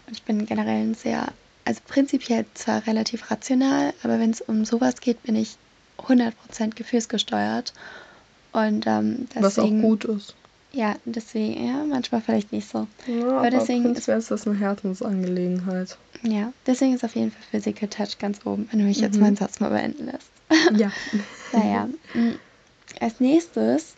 Und 0.08 0.14
ich 0.14 0.24
bin 0.24 0.46
generell 0.46 0.84
ein 0.84 0.94
sehr, 0.94 1.28
also 1.66 1.82
prinzipiell 1.88 2.46
zwar 2.54 2.86
relativ 2.88 3.30
rational, 3.30 3.94
aber 4.04 4.20
wenn 4.20 4.32
es 4.32 4.42
um 4.42 4.66
sowas 4.66 5.02
geht, 5.02 5.22
bin 5.24 5.36
ich 5.36 5.58
100% 6.00 6.76
gefühlsgesteuert. 6.76 7.74
Und 8.54 8.88
ähm, 8.88 9.28
deswegen, 9.36 9.44
Was 9.44 9.60
auch 9.60 9.70
gut 9.70 10.06
ist. 10.06 10.36
Ja, 10.74 10.96
deswegen, 11.06 11.66
ja, 11.68 11.84
manchmal 11.84 12.22
vielleicht 12.22 12.52
nicht 12.52 12.68
so. 12.70 12.88
Ja, 13.08 13.28
Aber 13.30 13.38
aber 13.40 13.50
deswegen 13.50 13.84
prinzipiell 13.84 14.18
ist 14.18 14.32
das 14.32 14.48
eine 14.48 14.58
Herzensangelegenheit. 14.58 15.98
Ja, 16.24 16.54
deswegen 16.66 16.94
ist 16.96 17.04
auf 17.04 17.16
jeden 17.16 17.32
Fall 17.32 17.42
Physical 17.52 17.90
Touch 17.90 18.18
ganz 18.20 18.46
oben, 18.46 18.68
wenn 18.72 18.80
du 18.80 18.86
mich 18.86 19.00
jetzt 19.00 19.16
Mhm. 19.16 19.22
meinen 19.22 19.36
Satz 19.36 19.60
mal 19.60 19.70
beenden 19.70 20.06
lässt. 20.06 20.32
Ja. 20.80 20.92
Naja, 21.54 21.88
mm, 22.14 22.34
als 23.00 23.20
nächstes 23.22 23.96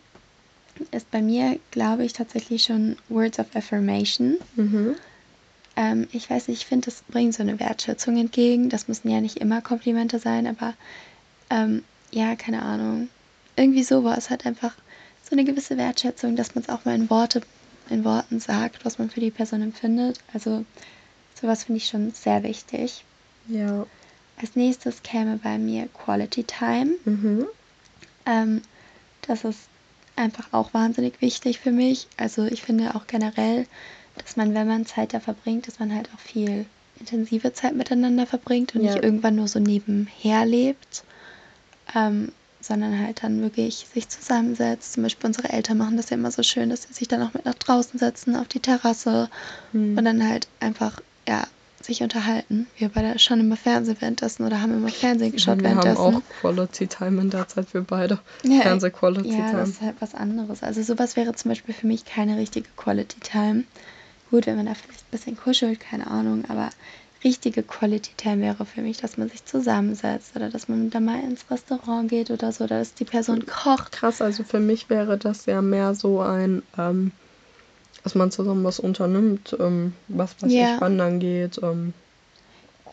ist 0.92 1.10
bei 1.10 1.20
mir, 1.20 1.58
glaube 1.72 2.04
ich, 2.04 2.12
tatsächlich 2.12 2.62
schon 2.62 2.96
Words 3.08 3.40
of 3.40 3.46
Affirmation. 3.54 4.36
Mhm. 4.54 4.94
Ähm, 5.80 6.08
ich 6.12 6.28
weiß 6.28 6.48
nicht, 6.48 6.60
ich 6.60 6.66
finde, 6.66 6.90
das 6.90 7.00
bringt 7.08 7.32
so 7.32 7.42
eine 7.42 7.58
Wertschätzung 7.58 8.18
entgegen. 8.18 8.68
Das 8.68 8.86
müssen 8.86 9.08
ja 9.08 9.22
nicht 9.22 9.38
immer 9.38 9.62
Komplimente 9.62 10.18
sein, 10.18 10.46
aber 10.46 10.74
ähm, 11.48 11.84
ja, 12.10 12.36
keine 12.36 12.60
Ahnung. 12.60 13.08
Irgendwie 13.56 13.82
sowas 13.82 14.28
hat 14.28 14.44
einfach 14.44 14.74
so 15.22 15.32
eine 15.32 15.44
gewisse 15.44 15.78
Wertschätzung, 15.78 16.36
dass 16.36 16.54
man 16.54 16.64
es 16.64 16.68
auch 16.68 16.84
mal 16.84 16.94
in 16.94 17.08
Worte, 17.08 17.40
in 17.88 18.04
Worten 18.04 18.40
sagt, 18.40 18.84
was 18.84 18.98
man 18.98 19.08
für 19.08 19.20
die 19.20 19.30
Person 19.30 19.62
empfindet. 19.62 20.20
Also 20.34 20.66
sowas 21.40 21.64
finde 21.64 21.78
ich 21.78 21.88
schon 21.88 22.12
sehr 22.12 22.42
wichtig. 22.42 23.02
Ja. 23.48 23.86
Als 24.36 24.56
nächstes 24.56 25.02
käme 25.02 25.38
bei 25.42 25.56
mir 25.56 25.88
Quality 25.88 26.44
Time. 26.44 26.90
Mhm. 27.06 27.46
Ähm, 28.26 28.60
das 29.22 29.44
ist 29.44 29.60
einfach 30.14 30.52
auch 30.52 30.74
wahnsinnig 30.74 31.22
wichtig 31.22 31.58
für 31.58 31.72
mich. 31.72 32.06
Also 32.18 32.44
ich 32.44 32.60
finde 32.60 32.94
auch 32.94 33.06
generell, 33.06 33.66
dass 34.22 34.36
man, 34.36 34.54
wenn 34.54 34.66
man 34.66 34.86
Zeit 34.86 35.14
da 35.14 35.20
verbringt, 35.20 35.66
dass 35.66 35.78
man 35.78 35.94
halt 35.94 36.08
auch 36.14 36.18
viel 36.20 36.66
intensive 36.98 37.52
Zeit 37.52 37.74
miteinander 37.74 38.26
verbringt 38.26 38.74
und 38.74 38.82
Ja. 38.84 38.92
nicht 38.94 39.04
irgendwann 39.04 39.36
nur 39.36 39.48
so 39.48 39.58
nebenher 39.58 40.44
lebt, 40.44 41.04
ähm, 41.94 42.32
sondern 42.60 42.98
halt 42.98 43.22
dann 43.22 43.40
wirklich 43.40 43.86
sich 43.92 44.08
zusammensetzt. 44.08 44.92
Zum 44.92 45.02
Beispiel 45.02 45.26
unsere 45.26 45.48
Eltern 45.48 45.78
machen 45.78 45.96
das 45.96 46.10
ja 46.10 46.16
immer 46.16 46.30
so 46.30 46.42
schön, 46.42 46.68
dass 46.68 46.82
sie 46.82 46.92
sich 46.92 47.08
dann 47.08 47.22
auch 47.22 47.32
mit 47.32 47.46
nach 47.46 47.54
draußen 47.54 47.98
setzen 47.98 48.36
auf 48.36 48.48
die 48.48 48.60
Terrasse 48.60 49.30
Mhm. 49.72 49.96
und 49.98 50.04
dann 50.04 50.28
halt 50.28 50.48
einfach, 50.60 51.00
ja, 51.26 51.46
sich 51.82 52.02
unterhalten. 52.02 52.66
Wir 52.76 52.90
beide 52.90 53.18
schon 53.18 53.40
immer 53.40 53.56
Fernsehen 53.56 53.96
währenddessen 54.00 54.44
oder 54.44 54.60
haben 54.60 54.74
immer 54.74 54.90
Fernsehen 54.90 55.32
geschaut 55.32 55.62
wir 55.62 55.70
haben 55.70 55.82
währenddessen. 55.82 56.16
auch 56.16 56.22
Quality 56.42 56.86
Time 56.88 57.22
in 57.22 57.30
der 57.30 57.48
Zeit, 57.48 57.72
wir 57.72 57.80
beide. 57.80 58.18
Ja, 58.44 58.60
Fernseh-Quality 58.60 59.30
ja, 59.30 59.36
das 59.44 59.50
Time. 59.50 59.62
ist 59.62 59.80
halt 59.80 59.96
was 60.00 60.14
anderes. 60.14 60.62
Also 60.62 60.82
sowas 60.82 61.16
wäre 61.16 61.32
zum 61.32 61.48
Beispiel 61.50 61.72
für 61.72 61.86
mich 61.86 62.04
keine 62.04 62.36
richtige 62.36 62.68
Quality 62.76 63.20
Time. 63.20 63.64
Gut, 64.30 64.46
wenn 64.46 64.56
man 64.56 64.66
da 64.66 64.74
vielleicht 64.74 65.02
ein 65.06 65.10
bisschen 65.10 65.36
kuschelt, 65.36 65.80
keine 65.80 66.06
Ahnung, 66.06 66.44
aber 66.48 66.70
richtige 67.24 67.62
Quality 67.62 68.12
Time 68.16 68.40
wäre 68.42 68.64
für 68.64 68.80
mich, 68.80 68.96
dass 68.98 69.16
man 69.16 69.28
sich 69.28 69.44
zusammensetzt 69.44 70.36
oder 70.36 70.48
dass 70.48 70.68
man 70.68 70.88
da 70.90 71.00
mal 71.00 71.20
ins 71.22 71.50
Restaurant 71.50 72.08
geht 72.08 72.30
oder 72.30 72.52
so, 72.52 72.64
oder 72.64 72.78
dass 72.78 72.94
die 72.94 73.04
Person 73.04 73.44
kocht. 73.44 73.92
Krass, 73.92 74.22
also 74.22 74.44
für 74.44 74.60
mich 74.60 74.88
wäre 74.88 75.18
das 75.18 75.46
ja 75.46 75.60
mehr 75.60 75.94
so 75.94 76.20
ein, 76.20 76.62
ähm, 76.78 77.12
dass 78.02 78.14
man 78.14 78.30
zusammen 78.30 78.64
was 78.64 78.78
unternimmt, 78.78 79.56
ähm, 79.60 79.92
was 80.08 80.40
weiß 80.40 80.52
Ja. 80.52 80.74
ich, 80.76 80.80
wandern 80.80 81.18
geht, 81.20 81.60
ähm, 81.62 81.92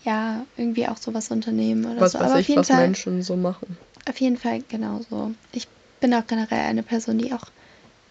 Ja, 0.03 0.46
irgendwie 0.58 0.88
auch 0.88 0.98
sowas 0.98 1.32
unternehmen 1.32 1.86
oder 1.86 2.01
was 2.01 2.13
so. 2.13 2.20
weiß 2.20 2.25
Aber 2.25 2.36
auf 2.36 2.41
ich, 2.41 2.50
jeden 2.50 2.60
was 2.62 2.67
Fall, 2.67 2.82
Menschen 2.88 3.22
so 3.22 3.36
machen. 3.36 3.77
auf 4.10 4.20
jeden 4.20 4.38
Fall 4.38 4.62
genauso. 4.67 5.32
Ich 5.53 5.67
bin 6.00 6.13
auch 6.13 6.25
generell 6.27 6.65
eine 6.65 6.84
Person, 6.84 7.17
die 7.17 7.34
auch 7.34 7.46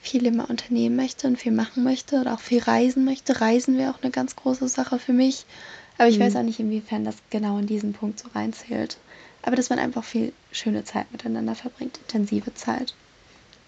viel 0.00 0.26
immer 0.26 0.49
unternehmen 0.49 0.97
möchte 0.97 1.26
und 1.26 1.37
viel 1.38 1.53
machen 1.53 1.83
möchte 1.85 2.21
oder 2.21 2.35
auch 2.35 2.41
viel 2.41 2.62
reisen 2.62 3.05
möchte. 3.05 3.41
Reisen 3.41 3.76
wäre 3.76 3.93
auch 3.93 4.03
eine 4.03 4.11
ganz 4.11 4.37
große 4.37 4.69
Sache 4.69 4.99
für 4.99 5.12
mich. 5.12 5.47
Aber 5.99 6.09
ich 6.09 6.19
Mhm. 6.19 6.25
weiß 6.25 6.37
auch 6.37 6.43
nicht, 6.43 6.61
inwiefern 6.61 7.05
das 7.05 7.17
genau 7.31 7.59
in 7.59 7.67
diesen 7.67 7.93
Punkt 7.93 8.19
so 8.19 8.29
reinzählt. 8.35 8.99
Aber 9.43 9.57
dass 9.57 9.71
man 9.71 9.79
einfach 9.79 10.05
viel 10.05 10.33
schöne 10.53 10.85
Zeit 10.85 11.11
miteinander 11.12 11.55
verbringt, 11.55 11.99
intensive 11.99 12.53
Zeit. 12.55 12.95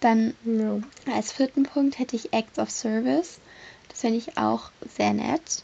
Dann 0.01 0.35
Ja. 0.45 0.79
als 1.15 1.33
vierten 1.33 1.65
Punkt 1.65 1.99
hätte 1.99 2.17
ich 2.17 2.33
Acts 2.33 2.59
of 2.59 2.71
Service. 2.71 3.41
Das 3.89 4.01
finde 4.01 4.19
ich 4.19 4.37
auch 4.39 4.71
sehr 4.97 5.13
nett. 5.13 5.63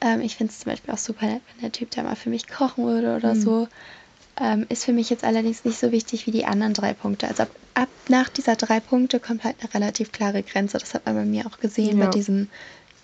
Ähm, 0.00 0.20
ich 0.22 0.36
finde 0.36 0.52
es 0.52 0.60
zum 0.60 0.72
Beispiel 0.72 0.92
auch 0.94 0.98
super 0.98 1.26
nett, 1.26 1.42
wenn 1.52 1.62
der 1.62 1.72
Typ 1.72 1.90
da 1.90 2.02
mal 2.02 2.16
für 2.16 2.30
mich 2.30 2.48
kochen 2.48 2.84
würde 2.84 3.14
oder 3.16 3.34
Mhm. 3.34 3.40
so. 3.40 3.68
Ähm, 4.40 4.64
ist 4.70 4.84
für 4.84 4.92
mich 4.92 5.10
jetzt 5.10 5.24
allerdings 5.24 5.64
nicht 5.64 5.78
so 5.78 5.92
wichtig 5.92 6.26
wie 6.26 6.30
die 6.30 6.46
anderen 6.46 6.72
drei 6.72 6.94
Punkte. 6.94 7.28
Also 7.28 7.42
ab, 7.42 7.50
ab 7.74 7.88
nach 8.08 8.28
dieser 8.30 8.56
drei 8.56 8.80
Punkte 8.80 9.20
kommt 9.20 9.44
halt 9.44 9.56
eine 9.60 9.74
relativ 9.74 10.12
klare 10.12 10.42
Grenze. 10.42 10.78
Das 10.78 10.94
hat 10.94 11.04
man 11.04 11.14
bei 11.14 11.24
mir 11.24 11.46
auch 11.46 11.58
gesehen 11.58 11.98
Ja. 11.98 12.06
bei 12.06 12.10
diesem, 12.10 12.48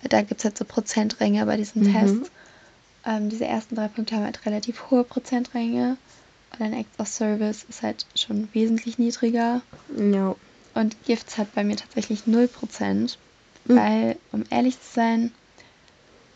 da 0.09 0.23
gibt 0.23 0.41
es 0.41 0.45
halt 0.45 0.57
so 0.57 0.65
Prozentränge 0.65 1.45
bei 1.45 1.57
diesem 1.59 1.83
Mhm. 1.83 1.93
Test. 1.93 2.33
Ähm, 3.05 3.29
diese 3.29 3.45
ersten 3.45 3.75
drei 3.77 3.89
Punkte 3.89 4.17
haben 4.17 4.25
halt 4.25 4.47
relativ 4.47 4.91
hohe 4.91 5.05
Prozentränge. 5.05 5.99
Und 6.53 6.61
dann 6.61 6.73
Acts 6.73 6.99
of 6.99 7.09
Service 7.09 7.65
ist 7.69 7.83
halt 7.83 8.07
schon 8.15 8.49
wesentlich 8.55 8.99
niedriger. 8.99 9.61
Ja. 9.97 10.35
Und 10.75 10.97
Gifts 11.05 11.37
hat 11.39 11.55
bei 11.55 11.65
mir 11.65 11.77
tatsächlich 11.77 12.27
0%, 12.27 13.19
Mhm. 13.67 13.77
weil, 13.77 14.17
um 14.33 14.45
ehrlich 14.51 14.81
zu 14.81 14.95
sein, 14.95 15.33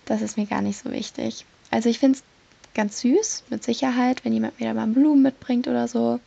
das 0.05 0.21
ist 0.21 0.37
mir 0.37 0.47
gar 0.47 0.61
nicht 0.63 0.79
so 0.83 0.91
wichtig. 0.91 1.45
Also 1.71 1.89
ich 1.89 1.99
finde 2.01 2.19
es 2.19 2.25
ganz 2.75 3.01
süß, 3.01 3.45
mit 3.51 3.65
Sicherheit, 3.65 4.25
wenn 4.25 4.33
jemand 4.33 4.59
mir 4.61 4.69
da 4.69 4.75
mal 4.75 4.87
Blumen 4.87 5.23
mitbringt 5.23 5.69
oder 5.69 5.89
so. 5.89 6.21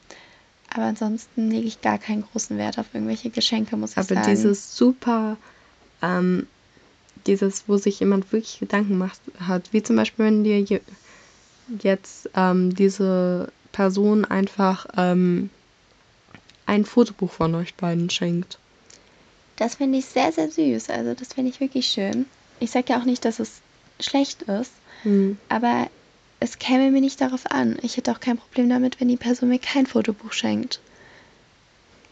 Aber 0.70 0.84
ansonsten 0.86 1.52
lege 1.52 1.68
ich 1.68 1.82
gar 1.82 1.98
keinen 2.00 2.24
großen 2.24 2.58
Wert 2.58 2.80
auf 2.80 2.88
irgendwelche 2.94 3.30
Geschenke, 3.30 3.78
muss 3.78 3.92
ich 3.92 3.98
Aber 3.98 4.16
sagen. 4.16 4.24
dieses 4.28 4.76
super, 4.76 5.38
ähm, 6.02 6.48
dieses, 7.28 7.64
wo 7.68 7.78
sich 7.78 8.00
jemand 8.00 8.32
wirklich 8.32 8.60
Gedanken 8.60 8.98
macht, 8.98 9.20
hat, 9.40 9.72
wie 9.72 9.84
zum 9.84 9.96
Beispiel, 9.96 10.26
wenn 10.26 10.44
dir 10.44 10.60
je, 10.62 10.82
jetzt 11.82 12.30
ähm, 12.36 12.74
diese 12.76 13.52
Person 13.72 14.26
einfach 14.26 14.88
ähm, 14.98 15.50
ein 16.66 16.86
Fotobuch 16.86 17.32
von 17.32 17.56
euch 17.56 17.76
beiden 17.76 18.10
schenkt. 18.10 18.58
Das 19.58 19.76
finde 19.76 20.00
ich 20.00 20.06
sehr, 20.06 20.32
sehr 20.32 20.50
süß. 20.50 20.90
Also 20.90 21.14
das 21.14 21.34
finde 21.34 21.52
ich 21.52 21.60
wirklich 21.60 21.88
schön. 21.88 22.26
ich 22.60 22.72
sage 22.72 22.86
ja 22.90 23.00
auch 23.00 23.06
nicht, 23.06 23.26
dass 23.26 23.40
es 23.40 23.62
schlecht 24.00 24.44
ist, 24.44 24.72
Hm. 25.04 25.38
aber 25.50 25.88
es 26.44 26.60
käme 26.60 26.92
mir 26.92 27.00
nicht 27.00 27.22
darauf 27.22 27.50
an. 27.50 27.78
Ich 27.82 27.96
hätte 27.96 28.12
auch 28.12 28.20
kein 28.20 28.38
Problem 28.38 28.68
damit, 28.68 29.00
wenn 29.00 29.08
die 29.08 29.16
Person 29.16 29.48
mir 29.48 29.60
kein 29.60 29.86
Fotobuch 29.86 30.34
schenkt. 30.34 30.82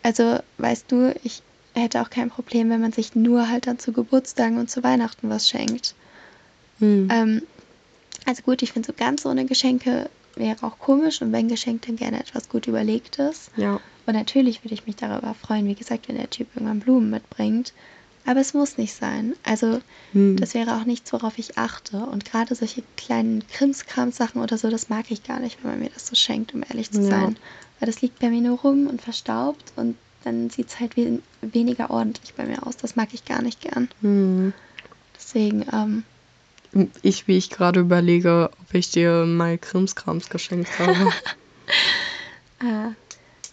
Also, 0.03 0.39
weißt 0.57 0.89
du, 0.89 1.13
ich 1.23 1.43
hätte 1.73 2.01
auch 2.01 2.09
kein 2.09 2.29
Problem, 2.29 2.69
wenn 2.69 2.79
man 2.79 2.93
sich 2.93 3.13
nur 3.13 3.49
halt 3.49 3.67
dann 3.67 3.77
zu 3.77 3.91
Geburtstagen 3.91 4.57
und 4.57 4.69
zu 4.69 4.83
Weihnachten 4.83 5.29
was 5.29 5.49
schenkt. 5.49 5.95
Hm. 6.79 7.09
Ähm, 7.11 7.41
also 8.25 8.41
gut, 8.43 8.61
ich 8.61 8.71
finde 8.71 8.87
so 8.87 8.93
ganz 8.93 9.25
ohne 9.25 9.45
Geschenke 9.45 10.09
wäre 10.35 10.65
auch 10.65 10.79
komisch 10.79 11.21
und 11.21 11.33
wenn 11.33 11.49
geschenkt, 11.49 11.89
dann 11.89 11.97
gerne 11.97 12.21
etwas 12.21 12.47
gut 12.47 12.67
überlegtes. 12.67 13.51
ja. 13.57 13.81
Und 14.07 14.15
natürlich 14.15 14.63
würde 14.63 14.73
ich 14.73 14.87
mich 14.87 14.95
darüber 14.95 15.35
freuen, 15.35 15.67
wie 15.67 15.75
gesagt, 15.75 16.07
wenn 16.07 16.17
der 16.17 16.29
Typ 16.29 16.47
irgendwann 16.55 16.79
Blumen 16.79 17.09
mitbringt. 17.11 17.73
Aber 18.25 18.39
es 18.39 18.53
muss 18.53 18.77
nicht 18.77 18.93
sein. 18.93 19.33
Also 19.43 19.81
Hm. 20.13 20.37
das 20.37 20.53
wäre 20.53 20.75
auch 20.75 20.85
nichts, 20.85 21.11
worauf 21.13 21.37
ich 21.37 21.57
achte. 21.57 21.97
Und 21.97 22.25
gerade 22.25 22.53
solche 22.55 22.83
kleinen 22.97 23.47
Krimskram-Sachen 23.47 24.41
oder 24.41 24.57
so, 24.57 24.69
das 24.69 24.89
mag 24.89 25.05
ich 25.09 25.23
gar 25.23 25.39
nicht, 25.39 25.57
wenn 25.63 25.71
man 25.71 25.79
mir 25.79 25.89
das 25.93 26.07
so 26.07 26.15
schenkt, 26.15 26.53
um 26.53 26.63
ehrlich 26.67 26.91
zu 26.91 27.01
Ja. 27.01 27.09
sein. 27.09 27.37
Weil 27.79 27.87
das 27.87 28.01
liegt 28.01 28.19
bei 28.19 28.29
mir 28.29 28.41
nur 28.41 28.59
rum 28.59 28.87
und 28.87 29.01
verstaubt 29.01 29.73
und 29.75 29.95
dann 30.23 30.51
sieht 30.51 30.69
es 30.69 30.79
halt 30.79 30.95
we 30.95 31.19
weniger 31.41 31.89
ordentlich 31.89 32.35
bei 32.35 32.45
mir 32.45 32.65
aus. 32.67 32.77
Das 32.77 32.95
mag 32.95 33.09
ich 33.13 33.25
gar 33.25 33.41
nicht 33.41 33.61
gern. 33.61 33.89
Hm. 34.01 34.53
Deswegen, 35.15 35.65
ähm, 35.73 36.03
Ich, 37.01 37.27
wie 37.27 37.37
ich 37.37 37.49
gerade 37.49 37.79
überlege, 37.79 38.49
ob 38.61 38.73
ich 38.73 38.91
dir 38.91 39.25
mal 39.25 39.57
Krimskrams 39.57 40.29
geschenkt 40.29 40.69
habe. 40.79 41.11
äh, 42.61 42.91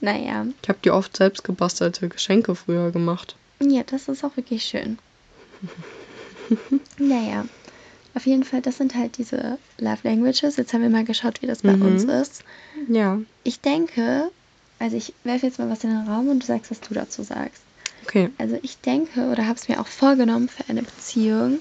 naja, 0.00 0.46
ich 0.62 0.68
habe 0.68 0.78
dir 0.84 0.94
oft 0.94 1.16
selbst 1.16 1.42
gebastelte 1.42 2.08
Geschenke 2.08 2.54
früher 2.54 2.90
gemacht. 2.92 3.34
Ja, 3.62 3.82
das 3.82 4.08
ist 4.08 4.24
auch 4.24 4.36
wirklich 4.36 4.64
schön. 4.64 4.98
naja, 6.98 7.44
auf 8.14 8.26
jeden 8.26 8.44
Fall, 8.44 8.62
das 8.62 8.76
sind 8.78 8.94
halt 8.94 9.18
diese 9.18 9.58
Love 9.78 10.00
Languages. 10.02 10.56
Jetzt 10.56 10.72
haben 10.72 10.82
wir 10.82 10.90
mal 10.90 11.04
geschaut, 11.04 11.42
wie 11.42 11.46
das 11.46 11.62
bei 11.62 11.74
Mhm. 11.76 11.82
uns 11.82 12.04
ist. 12.04 12.42
Ja, 12.88 13.20
Ich 13.44 13.60
denke, 13.60 14.30
also 14.78 14.96
ich 14.96 15.14
werfe 15.24 15.46
jetzt 15.46 15.58
mal 15.58 15.70
was 15.70 15.84
in 15.84 15.90
den 15.90 16.08
Raum 16.08 16.28
und 16.28 16.42
du 16.42 16.46
sagst, 16.46 16.70
was 16.70 16.80
du 16.80 16.94
dazu 16.94 17.22
sagst. 17.22 17.62
okay. 18.04 18.30
Also 18.38 18.58
ich 18.62 18.80
denke 18.80 19.28
oder 19.30 19.46
habe 19.46 19.58
es 19.58 19.68
mir 19.68 19.80
auch 19.80 19.86
vorgenommen 19.86 20.48
für 20.48 20.68
eine 20.68 20.82
Beziehung, 20.82 21.58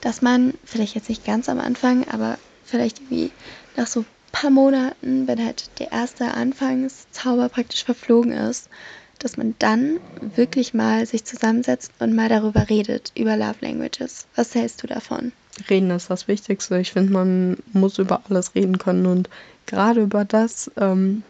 dass 0.00 0.22
man 0.22 0.54
vielleicht 0.64 0.94
jetzt 0.94 1.08
nicht 1.08 1.24
ganz 1.24 1.48
am 1.48 1.58
Anfang, 1.60 2.06
aber 2.08 2.38
vielleicht 2.62 3.00
irgendwie 3.00 3.30
nach 3.76 3.86
so 3.86 4.00
ein 4.00 4.06
paar 4.32 4.50
Monaten, 4.50 5.26
wenn 5.28 5.44
halt 5.44 5.70
der 5.78 5.92
erste 5.92 6.32
Anfangszauber 6.34 7.48
praktisch 7.48 7.84
verflogen 7.84 8.32
ist, 8.32 8.68
dass 9.18 9.36
man 9.36 9.54
dann 9.58 9.98
wirklich 10.20 10.74
mal 10.74 11.06
sich 11.06 11.24
zusammensetzt 11.24 11.92
und 11.98 12.14
mal 12.14 12.28
darüber 12.28 12.68
redet, 12.68 13.12
über 13.16 13.36
Love 13.36 13.56
Languages. 13.60 14.26
Was 14.36 14.54
hältst 14.54 14.82
du 14.82 14.86
davon? 14.86 15.32
Reden 15.68 15.90
ist 15.90 16.10
das 16.10 16.28
Wichtigste. 16.28 16.78
Ich 16.78 16.92
finde, 16.92 17.12
man 17.12 17.56
muss 17.72 17.98
über 17.98 18.22
alles 18.28 18.54
reden 18.54 18.78
können 18.78 19.06
und 19.06 19.28
gerade 19.66 20.02
über 20.02 20.24
das, 20.24 20.70
ähm, 20.76 21.22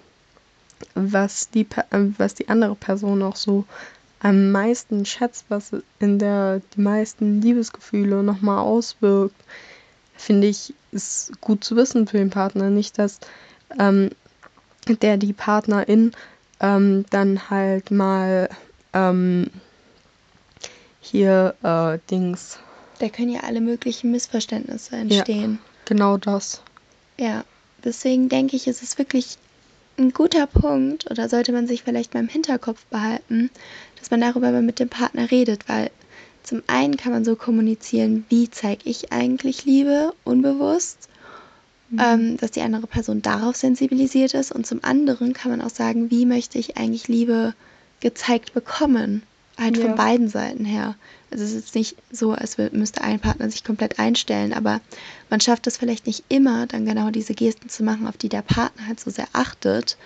was, 0.95 1.51
die, 1.51 1.67
äh, 1.91 2.11
was 2.19 2.35
die 2.35 2.49
andere 2.49 2.75
Person 2.75 3.23
auch 3.23 3.37
so 3.37 3.65
am 4.21 4.51
meisten 4.51 5.07
schätzt, 5.07 5.47
was 5.49 5.71
in 6.01 6.19
der 6.19 6.61
die 6.77 6.81
meisten 6.81 7.41
Liebesgefühle 7.41 8.23
nochmal 8.23 8.59
auswirkt, 8.59 9.37
finde 10.17 10.49
ich, 10.49 10.75
ist 10.91 11.41
gut 11.41 11.65
zu 11.65 11.77
wissen 11.77 12.07
für 12.07 12.19
den 12.19 12.31
Partner. 12.31 12.71
Nicht, 12.71 12.99
dass 12.99 13.21
ähm, 13.79 14.11
der 15.03 15.17
die 15.17 15.33
Partnerin 15.33 16.13
ähm, 16.61 17.05
dann 17.11 17.51
halt 17.51 17.91
mal 17.91 18.49
ähm, 18.93 19.51
hier 21.01 21.55
äh, 21.63 21.99
Dings, 22.11 22.59
Da 22.99 23.09
können 23.09 23.31
ja 23.31 23.41
alle 23.41 23.61
möglichen 23.61 24.11
Missverständnisse 24.11 24.97
entstehen. 24.97 25.59
genau 25.85 26.17
das. 26.17 26.63
Ja, 27.19 27.45
deswegen 27.85 28.29
denke 28.29 28.57
ich, 28.57 28.67
ist 28.67 28.83
es 28.83 28.99
wirklich 28.99 29.37
ein 29.99 30.13
guter 30.13 30.47
Punkt 30.47 31.11
oder 31.11 31.29
sollte 31.29 31.53
man 31.53 31.67
sich 31.67 31.83
vielleicht 31.83 32.15
mal 32.15 32.21
im 32.21 32.29
Hinterkopf 32.29 32.85
behalten, 32.87 33.51
dass 33.99 34.11
man 34.11 34.21
darüber 34.21 34.51
mal 34.51 34.63
mit 34.63 34.79
dem 34.79 34.89
Partner 34.89 35.31
redet, 35.31 35.69
weil 35.69 35.91
zum 36.45 36.63
einen 36.67 36.97
kann 36.97 37.13
man 37.13 37.25
so 37.25 37.37
kommunizieren, 37.37 38.25
wie 38.29 38.49
zeige 38.49 38.89
ich 38.89 39.13
eigentlich 39.13 39.65
Liebe 39.65 40.15
unbewusst, 40.25 41.08
ähm, 41.97 42.37
dass 42.37 42.51
die 42.51 42.61
andere 42.63 42.87
Person 42.87 43.23
darauf 43.23 43.57
sensibilisiert 43.57 44.35
ist 44.35 44.53
und 44.53 44.67
zum 44.67 44.81
anderen 44.83 45.33
kann 45.33 45.51
man 45.51 45.63
auch 45.63 45.71
sagen, 45.71 46.11
wie 46.11 46.27
möchte 46.27 46.59
ich 46.59 46.77
eigentlich 46.77 47.09
Liebe 47.09 47.55
gezeigt 48.01 48.53
bekommen, 48.55 49.23
halt 49.59 49.77
Ja. 49.77 49.87
von 49.87 49.95
beiden 49.97 50.29
Seiten 50.29 50.65
her. 50.65 50.97
Also 51.31 51.45
es 51.45 51.51
ist 51.53 51.57
jetzt 51.67 51.75
nicht 51.75 51.97
so, 52.11 52.33
als 52.33 52.57
müsste 52.73 53.03
ein 53.03 53.21
Partner 53.21 53.51
sich 53.51 53.65
komplett 53.65 53.99
einstellen, 53.99 54.53
aber 54.53 54.81
man 55.31 55.41
schafft 55.41 55.67
es 55.67 55.77
vielleicht 55.77 56.07
nicht 56.07 56.25
immer, 56.29 56.67
dann 56.67 56.85
genau 56.87 57.11
diese 57.11 57.35
Gesten 57.35 57.69
zu 57.69 57.83
machen, 57.83 58.07
auf 58.07 58.17
die 58.17 58.29
der 58.29 58.43
Partner 58.43 58.87
halt 58.87 59.01
so 59.01 59.11
sehr 59.11 59.29
achtet. 59.33 59.97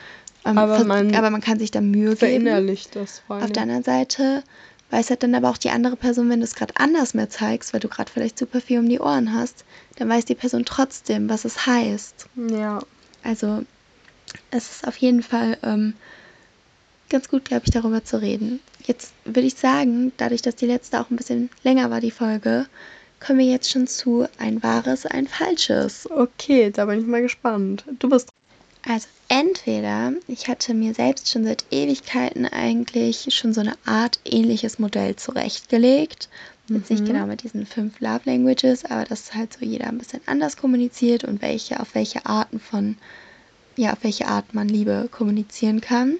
Ähm, 0.45 0.59
Aber 0.59 0.85
man 0.85 1.15
aber 1.15 1.31
man 1.31 1.41
kann 1.41 1.59
sich 1.59 1.71
da 1.71 1.81
Mühe 1.81 2.07
geben. 2.11 2.17
Verinnerlicht 2.17 2.97
das 2.97 3.21
vor 3.27 3.37
Auf 3.37 3.43
allem. 3.43 3.53
der 3.53 3.63
anderen 3.63 3.85
Seite 3.85 4.43
weiß 4.91 5.09
halt 5.11 5.23
dann 5.23 5.35
aber 5.35 5.49
auch 5.51 5.57
die 5.59 5.71
andere 5.71 5.97
Person, 5.97 6.29
wenn 6.29 6.41
du 6.41 6.45
es 6.45 6.55
gerade 6.55 6.75
anders 6.77 7.15
mehr 7.15 7.31
zeigst, 7.31 7.73
weil 7.73 7.81
du 7.81 7.89
gerade 7.89 8.11
vielleicht 8.13 8.39
super 8.39 8.61
viel 8.61 8.79
um 8.79 8.89
die 8.89 8.99
Ohren 9.01 9.33
hast, 9.35 9.65
dann 10.03 10.09
weiß 10.09 10.25
die 10.25 10.35
Person 10.35 10.65
trotzdem, 10.65 11.29
was 11.29 11.45
es 11.45 11.65
heißt. 11.65 12.27
Ja, 12.51 12.81
Also 13.23 13.65
es 14.51 14.71
ist 14.71 14.89
auf 14.89 14.97
jeden 14.97 15.23
Fall 15.23 15.57
ähm, 15.63 15.95
ganz 17.09 17.29
gut, 17.29 17.45
glaube 17.45 17.63
ich, 17.67 17.71
darüber 17.71 18.03
zu 18.05 18.21
reden. 18.21 18.59
Jetzt 18.85 19.13
würde 19.25 19.47
ich 19.47 19.55
sagen, 19.55 20.11
dadurch, 20.17 20.43
dass 20.43 20.57
die 20.57 20.67
letzte 20.67 21.01
auch 21.01 21.09
ein 21.11 21.17
bisschen 21.17 21.51
länger 21.63 21.89
war, 21.91 22.01
die 22.01 22.11
Folge, 22.11 22.67
kommen 23.25 23.39
wir 23.39 23.47
jetzt 23.47 23.71
schon 23.71 23.87
zu 23.87 24.27
ein 24.39 24.61
wahres, 24.65 25.07
ein 25.07 25.29
falsches. 25.29 26.11
okay, 26.11 26.71
da 26.73 26.87
bin 26.87 26.99
ich 26.99 27.07
mal 27.07 27.23
gespannt. 27.23 27.85
Du 28.01 28.09
bist 28.09 28.31
Also 28.89 29.07
entweder 29.29 30.15
ich 30.27 30.49
hatte 30.49 30.75
mir 30.75 30.95
selbst 30.95 31.31
schon 31.31 31.45
seit 31.45 31.65
Ewigkeiten 31.71 32.45
eigentlich 32.45 33.29
schon 33.33 33.53
so 33.53 33.61
eine 33.61 33.75
Art 33.85 34.19
ähnliches 34.25 34.81
Modell 34.81 35.15
zurechtgelegt. 35.15 36.29
Jetzt 36.69 36.91
nicht 36.91 37.03
Mhm. 37.03 37.07
genau 37.07 37.27
mit 37.27 37.43
diesen 37.43 37.67
fünf 37.67 37.99
Love 38.01 38.21
Languages, 38.25 38.85
aber 38.85 39.05
dass 39.05 39.35
halt 39.35 39.53
so 39.53 39.65
jeder 39.65 39.89
ein 39.89 39.99
bisschen 39.99 40.21
anders 40.27 40.57
kommuniziert 40.57 41.25
und 41.25 41.43
welche, 41.43 41.81
auf 41.81 41.95
welche 41.95 42.25
Arten 42.25 42.61
von, 42.61 42.97
ja, 43.77 43.93
auf 43.93 43.99
welche 44.03 44.27
Art 44.29 44.55
man 44.55 44.69
Liebe 44.69 45.09
kommunizieren 45.11 45.81
kann. 45.81 46.17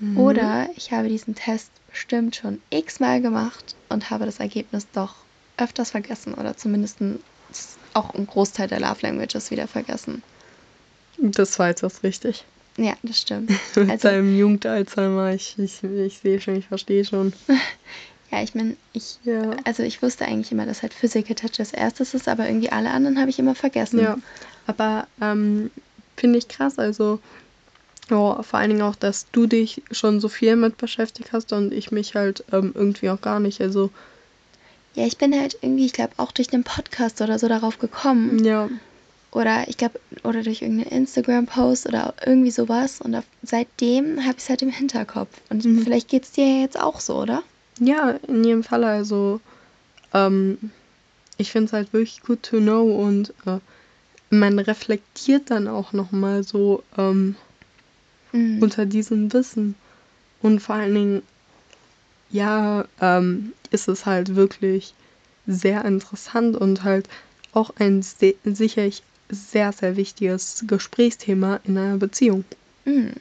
Mhm. 0.00 0.16
Oder 0.18 0.68
ich 0.76 0.92
habe 0.92 1.08
diesen 1.08 1.34
Test 1.34 1.70
bestimmt 1.88 2.36
schon 2.36 2.60
x-mal 2.70 3.20
gemacht 3.22 3.74
und 3.88 4.10
habe 4.10 4.26
das 4.26 4.40
Ergebnis 4.40 4.86
doch 4.92 5.14
öfters 5.56 5.90
vergessen 5.90 6.34
oder 6.34 6.56
zumindest 6.56 6.98
auch 7.94 8.14
einen 8.14 8.26
Großteil 8.26 8.68
der 8.68 8.80
Love 8.80 8.98
Languages 9.02 9.50
wieder 9.50 9.66
vergessen. 9.68 10.22
das 11.18 11.52
zweite 11.52 11.86
ist 11.86 12.02
richtig. 12.02 12.44
Ja, 12.76 12.94
das 13.02 13.20
stimmt. 13.20 13.50
Mit 13.76 13.90
Also- 13.90 14.08
deinem 14.08 14.36
Jugendalzheimer, 14.38 15.34
ich, 15.34 15.58
ich, 15.58 15.82
ich 15.84 16.18
sehe 16.18 16.40
schon, 16.40 16.56
ich 16.56 16.66
verstehe 16.66 17.04
schon. 17.04 17.32
Ja, 18.30 18.42
ich 18.42 18.54
meine, 18.54 18.76
ich, 18.92 19.18
Ja. 19.24 19.50
also 19.64 19.82
ich 19.82 20.02
wusste 20.02 20.24
eigentlich 20.24 20.52
immer, 20.52 20.66
dass 20.66 20.82
halt 20.82 20.94
Physical 20.94 21.34
Touch 21.34 21.56
das 21.56 21.72
erstes 21.72 22.14
ist, 22.14 22.28
aber 22.28 22.46
irgendwie 22.46 22.70
alle 22.70 22.90
anderen 22.90 23.18
habe 23.18 23.30
ich 23.30 23.38
immer 23.38 23.54
vergessen. 23.54 24.00
Ja, 24.00 24.16
aber 24.66 25.06
ähm, 25.20 25.70
finde 26.16 26.38
ich 26.38 26.48
krass, 26.48 26.78
also 26.78 27.18
ja, 28.08 28.42
vor 28.42 28.58
allen 28.58 28.70
Dingen 28.70 28.82
auch, 28.82 28.96
dass 28.96 29.26
du 29.32 29.46
dich 29.46 29.82
schon 29.90 30.20
so 30.20 30.28
viel 30.28 30.56
mit 30.56 30.78
beschäftigt 30.78 31.32
hast 31.32 31.52
und 31.52 31.72
ich 31.72 31.90
mich 31.92 32.14
halt 32.14 32.44
ähm, 32.52 32.72
irgendwie 32.74 33.10
auch 33.10 33.20
gar 33.20 33.40
nicht. 33.40 33.60
Also 33.60 33.90
Ja, 34.94 35.06
ich 35.06 35.16
bin 35.18 35.32
halt 35.38 35.56
irgendwie, 35.60 35.86
ich 35.86 35.92
glaube, 35.92 36.12
auch 36.16 36.32
durch 36.32 36.52
einen 36.52 36.64
Podcast 36.64 37.20
oder 37.20 37.38
so 37.38 37.46
darauf 37.48 37.78
gekommen. 37.78 38.44
ja, 38.44 38.68
Oder 39.32 39.68
ich 39.68 39.76
glaube, 39.76 40.00
oder 40.24 40.42
durch 40.42 40.62
irgendeinen 40.62 40.90
Instagram-Post 40.90 41.86
oder 41.86 42.14
irgendwie 42.26 42.50
sowas. 42.50 43.00
Und 43.00 43.14
auf, 43.14 43.22
seitdem 43.44 44.24
habe 44.24 44.34
ich 44.38 44.42
es 44.44 44.48
halt 44.48 44.62
im 44.62 44.70
Hinterkopf. 44.70 45.28
Und 45.50 45.64
Mhm. 45.64 45.82
vielleicht 45.82 46.08
geht 46.08 46.24
es 46.24 46.32
dir 46.32 46.46
ja 46.46 46.60
jetzt 46.62 46.80
auch 46.80 46.98
so, 46.98 47.16
oder? 47.16 47.44
Ja, 47.80 48.10
in 48.10 48.44
jedem 48.44 48.62
Fall, 48.62 48.84
also 48.84 49.40
ähm, 50.14 50.70
ich 51.38 51.50
finde 51.50 51.66
es 51.66 51.72
halt 51.72 51.92
wirklich 51.92 52.20
good 52.20 52.42
to 52.42 52.58
know 52.58 52.84
und 52.84 53.34
äh, 53.46 53.58
man 54.30 54.58
reflektiert 54.58 55.50
dann 55.50 55.66
auch 55.66 55.92
nochmal 55.92 56.44
so 56.44 56.84
ähm, 56.96 57.34
Mhm. 58.32 58.62
unter 58.62 58.86
diesem 58.86 59.32
Wissen. 59.32 59.74
Und 60.40 60.60
vor 60.60 60.76
allen 60.76 60.94
Dingen, 60.94 61.22
ja, 62.30 62.84
ähm, 63.00 63.52
ist 63.70 63.88
es 63.88 64.06
halt 64.06 64.36
wirklich 64.36 64.94
sehr 65.46 65.84
interessant 65.84 66.56
und 66.56 66.84
halt 66.84 67.08
auch 67.52 67.70
ein 67.76 68.02
se 68.02 68.34
sicherlich 68.44 69.02
sehr, 69.30 69.72
sehr 69.72 69.96
wichtiges 69.96 70.64
Gesprächsthema 70.66 71.60
in 71.64 71.76
einer 71.76 71.96
Beziehung, 71.96 72.44
Mhm. 72.84 73.14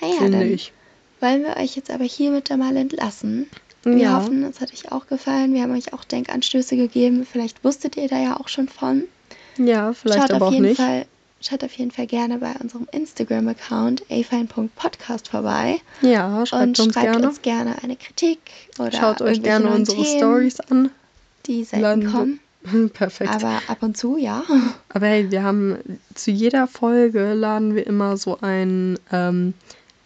Naja, 0.00 0.16
finde 0.18 0.38
dann 0.38 0.52
ich. 0.52 0.72
Wollen 1.20 1.42
wir 1.44 1.56
euch 1.56 1.76
jetzt 1.76 1.90
aber 1.90 2.04
hiermit 2.04 2.50
einmal 2.50 2.76
entlassen. 2.76 3.46
Wir 3.84 3.96
ja, 3.96 4.16
hoffen, 4.16 4.42
es 4.44 4.60
hat 4.60 4.72
euch 4.72 4.90
auch 4.92 5.06
gefallen. 5.06 5.54
Wir 5.54 5.62
haben 5.62 5.72
euch 5.74 5.92
auch 5.92 6.04
Denkanstöße 6.04 6.76
gegeben. 6.76 7.26
Vielleicht 7.30 7.62
wusstet 7.64 7.96
ihr 7.96 8.08
da 8.08 8.18
ja 8.18 8.38
auch 8.38 8.48
schon 8.48 8.68
von. 8.68 9.04
ja, 9.56 9.92
vielleicht 9.92 10.20
schaut 10.22 10.30
aber 10.32 10.46
auf 10.46 10.48
auch 10.50 10.52
jeden 10.52 10.66
nicht. 10.66 10.76
Fall, 10.80 11.06
schaut 11.40 11.62
auf 11.64 11.72
jeden 11.74 11.90
Fall 11.92 12.06
gerne 12.06 12.38
bei 12.38 12.52
unserem 12.60 12.88
Instagram-Account 12.92 14.02
afine.podcast 14.10 15.28
vorbei 15.28 15.80
Ja, 16.02 16.44
schreibt 16.44 16.62
und 16.78 16.80
uns 16.86 16.94
schreibt 16.94 17.12
gerne. 17.12 17.28
uns 17.28 17.42
gerne 17.42 17.76
eine 17.82 17.96
Kritik 17.96 18.40
oder 18.78 18.92
Schaut 18.92 19.22
euch 19.22 19.42
gerne 19.42 19.70
unsere 19.70 20.02
Themen, 20.02 20.18
Stories 20.18 20.60
an. 20.60 20.90
die 21.46 21.64
selten 21.64 21.82
Lande- 21.82 22.06
kommen. 22.10 22.40
Perfekt. 22.92 23.30
Aber 23.30 23.62
ab 23.68 23.78
und 23.82 23.96
zu, 23.96 24.16
ja. 24.18 24.42
Aber 24.88 25.06
hey, 25.06 25.30
wir 25.30 25.44
haben 25.44 25.78
zu 26.14 26.32
jeder 26.32 26.66
Folge 26.66 27.32
laden 27.32 27.76
wir 27.76 27.86
immer 27.86 28.16
so 28.16 28.38
ein, 28.40 28.98
ähm, 29.12 29.54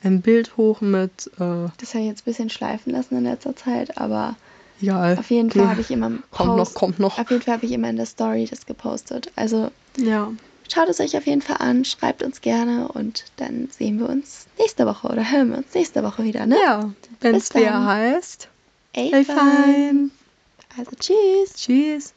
ein 0.03 0.21
Bild 0.23 0.57
hoch 0.57 0.81
mit, 0.81 1.29
äh, 1.39 1.69
Das 1.79 1.95
habe 1.95 2.01
ich 2.03 2.07
jetzt 2.09 2.23
ein 2.23 2.25
bisschen 2.25 2.51
schleifen 2.51 2.93
lassen 2.93 3.17
in 3.19 3.25
letzter 3.25 3.55
Zeit, 3.57 3.99
aber 3.99 4.37
egal. 4.81 5.19
auf 5.19 5.31
jeden 5.31 5.51
Fall 5.51 5.69
habe 5.69 5.81
ich 5.81 5.91
immer 5.91 6.07
im 6.09 6.23
Kommt 6.31 6.51
noch, 6.51 6.65
Post, 6.65 6.75
kommt 6.75 6.99
noch. 6.99 7.19
auf 7.19 7.31
jeden 7.31 7.43
Fall 7.43 7.55
habe 7.55 7.67
ich 7.67 7.73
immer 7.73 7.89
in 7.91 7.97
der 7.97 8.07
Story 8.07 8.47
das 8.51 8.67
gepostet. 8.67 9.31
Also 9.37 9.71
Ja. 9.99 10.33
schaut 10.73 10.89
es 10.89 11.01
euch 11.01 11.17
auf 11.17 11.27
jeden 11.27 11.43
Fall 11.43 11.59
an, 11.61 11.85
schreibt 11.85 12.23
uns 12.23 12.41
gerne 12.41 12.89
und 12.89 13.25
dann 13.37 13.69
sehen 13.71 13.99
wir 13.99 14.09
uns 14.09 14.47
nächste 14.59 14.87
Woche 14.87 15.09
oder 15.09 15.31
hören 15.31 15.51
wir 15.51 15.59
uns 15.59 15.73
nächste 15.75 16.03
Woche 16.03 16.25
wieder, 16.25 16.47
ne? 16.47 16.57
Ja, 16.63 16.93
wenn 17.21 17.37
es 17.37 17.49
dann. 17.51 17.87
heißt. 17.87 18.49
Ey, 18.95 19.25
fein. 19.25 20.11
Also 20.77 20.91
tschüss. 20.99 21.55
Tschüss. 21.55 22.15